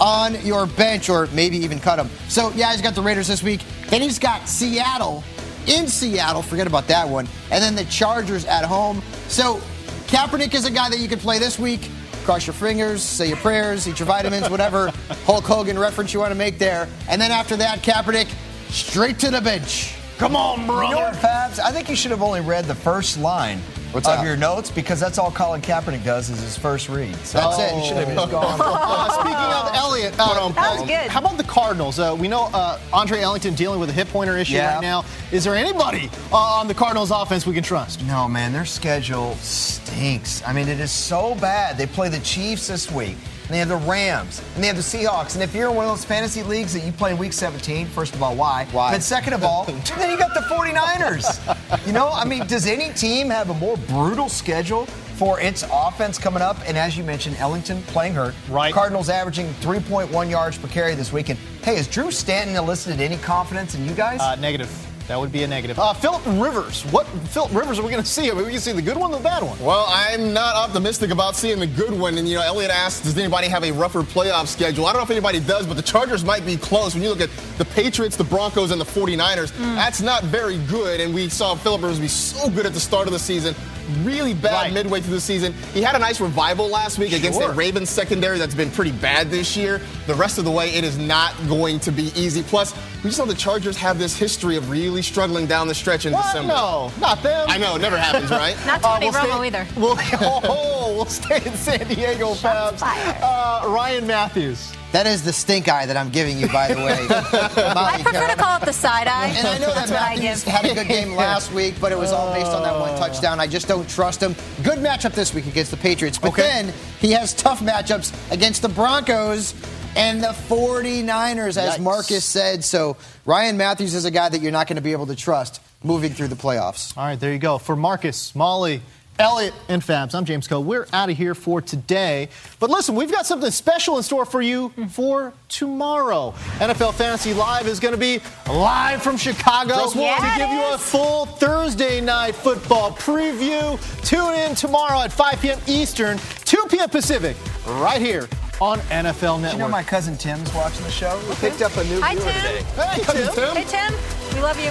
[0.00, 2.08] on your bench or maybe even cut him.
[2.28, 3.62] So, yeah, he's got the Raiders this week.
[3.88, 5.24] Then he's got Seattle
[5.66, 6.42] in Seattle.
[6.42, 7.26] Forget about that one.
[7.50, 9.02] And then the Chargers at home.
[9.28, 9.60] So,
[10.06, 11.90] Kaepernick is a guy that you can play this week.
[12.24, 14.88] Cross your fingers, say your prayers, eat your vitamins, whatever
[15.24, 16.86] Hulk Hogan reference you want to make there.
[17.08, 18.28] And then after that, Kaepernick
[18.70, 19.94] straight to the bench.
[20.18, 21.60] Come on, You know what, Fabs?
[21.60, 23.58] I think you should have only read the first line
[23.92, 24.24] What's of that?
[24.26, 27.14] your notes because that's all Colin Kaepernick does is his first read.
[27.24, 27.76] So That's it.
[27.78, 28.58] You should have just gone.
[28.60, 31.08] Uh, speaking of Elliot, uh, That was good.
[31.08, 32.00] How about the Cardinals?
[32.00, 34.74] Uh, we know uh, Andre Ellington dealing with a hip pointer issue Yeah.
[34.74, 35.04] right now.
[35.30, 38.02] Is there anybody uh, on the Cardinals offense we can trust?
[38.04, 40.42] No, man, their schedule stinks.
[40.44, 41.78] I mean, it is so bad.
[41.78, 43.16] They play the Chiefs this week,
[43.48, 45.32] and they have the Rams, and they have the Seahawks.
[45.32, 47.86] And if you're in one of those fantasy leagues that you play in Week 17,
[47.86, 48.66] first of all, why?
[48.72, 48.92] Why?
[48.92, 51.86] And second of all, then you got the 49ers.
[51.86, 54.86] You know, I mean, does any team have a more brutal schedule?
[55.18, 58.36] For its offense coming up, and as you mentioned, Ellington playing hurt.
[58.48, 58.72] Right.
[58.72, 61.40] Cardinals averaging 3.1 yards per carry this weekend.
[61.64, 64.20] Hey, is Drew Stanton elicited any confidence in you guys?
[64.20, 64.70] Uh, negative.
[65.08, 65.78] That would be a negative.
[65.78, 66.82] Uh, Philip Rivers.
[66.92, 68.30] What Philip Rivers are we going to see?
[68.30, 69.58] I mean, we can see the good one, the bad one.
[69.58, 72.18] Well, I'm not optimistic about seeing the good one.
[72.18, 74.84] And, you know, Elliot asked, does anybody have a rougher playoff schedule?
[74.84, 76.92] I don't know if anybody does, but the Chargers might be close.
[76.92, 81.00] When you look at the Patriots, the Broncos, and the 49ers, that's not very good.
[81.00, 83.54] And we saw Philip Rivers be so good at the start of the season,
[84.02, 84.72] really bad Right.
[84.72, 85.54] midway through the season.
[85.74, 87.48] He had a nice revival last week against Sure.
[87.48, 89.80] the Ravens secondary that's been pretty bad this year.
[90.06, 92.42] The rest of the way, it is not going to be easy.
[92.42, 92.74] Plus,
[93.04, 96.12] we just know the Chargers have this history of really struggling down the stretch in
[96.12, 96.24] What?
[96.24, 96.48] December.
[96.54, 97.46] No, not them.
[97.48, 98.56] I know, it never happens, right?
[98.66, 99.66] Not Tony Uh, we'll Romo stay- either.
[99.76, 99.98] We'll,
[100.50, 102.82] oh, we'll stay in San Diego, Fabs.
[102.82, 104.72] Uh, Ryan Mathews.
[104.92, 106.96] That is the stink eye that I'm giving you, by the way.
[107.10, 109.28] I Molly prefer to call it the side eye.
[109.36, 111.98] And I know that That's what Mathews had a good game last week, but it
[111.98, 112.98] was all based on that one oh.
[112.98, 113.38] touchdown.
[113.38, 114.34] I just don't trust him.
[114.62, 116.42] Good matchup this week against the Patriots, but Okay.
[116.42, 119.54] then he has tough matchups against the Broncos
[119.94, 121.80] and the 49ers, as Yikes.
[121.80, 122.64] Marcas said.
[122.64, 125.60] So Ryan Mathews is a guy that you're not going to be able to trust
[125.84, 126.96] moving through the playoffs.
[126.96, 127.58] All right, there you go.
[127.58, 128.80] For Marcas, Molly,
[129.18, 130.60] Elliot, and Fabs, I'm James Koh.
[130.60, 132.28] We're out of here for today.
[132.60, 136.32] But listen, we've got something special in store for you for tomorrow.
[136.58, 140.06] NFL Fantasy Live is going to be live from Chicago Just to one.
[140.06, 143.76] Yeah, it give you a full Thursday night football preview.
[144.04, 145.58] Tune in tomorrow at 5 p.m.
[145.66, 146.88] Eastern, 2 p.m.
[146.88, 148.28] Pacific, right here
[148.60, 149.52] on NFL Network.
[149.52, 151.20] you know my cousin Tim's watching the show?
[151.28, 152.34] We picked up a new Hi, viewer Tim.
[152.34, 152.62] today.
[152.76, 153.56] Hey, Tim.
[153.56, 154.34] Hey, Tim.
[154.36, 154.70] We love you.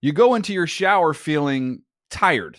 [0.00, 2.58] You go into your shower feeling tired,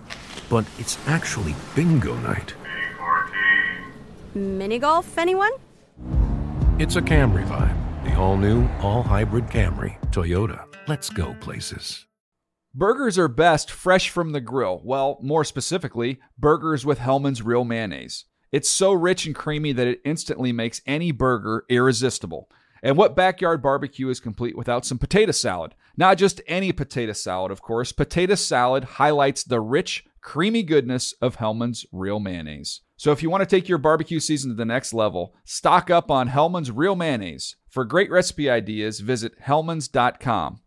[0.51, 2.53] but it's actually bingo night.
[4.35, 5.51] Mini golf, anyone?
[6.77, 7.77] It's a Camry vibe.
[8.03, 9.97] The all new, all hybrid Camry.
[10.11, 10.65] Toyota.
[10.87, 12.05] Let's go places.
[12.75, 14.81] Burgers are best fresh from the grill.
[14.83, 18.25] Well, more specifically, burgers with Hellmann's Real Mayonnaise.
[18.51, 22.49] It's so rich and creamy that it instantly makes any burger irresistible.
[22.83, 25.75] And what backyard barbecue is complete without some potato salad?
[25.95, 27.91] Not just any potato salad, of course.
[27.93, 32.81] Potato salad highlights the rich, creamy goodness of Hellmann's Real Mayonnaise.
[32.95, 36.11] So if you want to take your barbecue season to the next level, stock up
[36.11, 37.55] on Hellmann's Real Mayonnaise.
[37.67, 40.59] For great recipe ideas, visit hellmanns.com.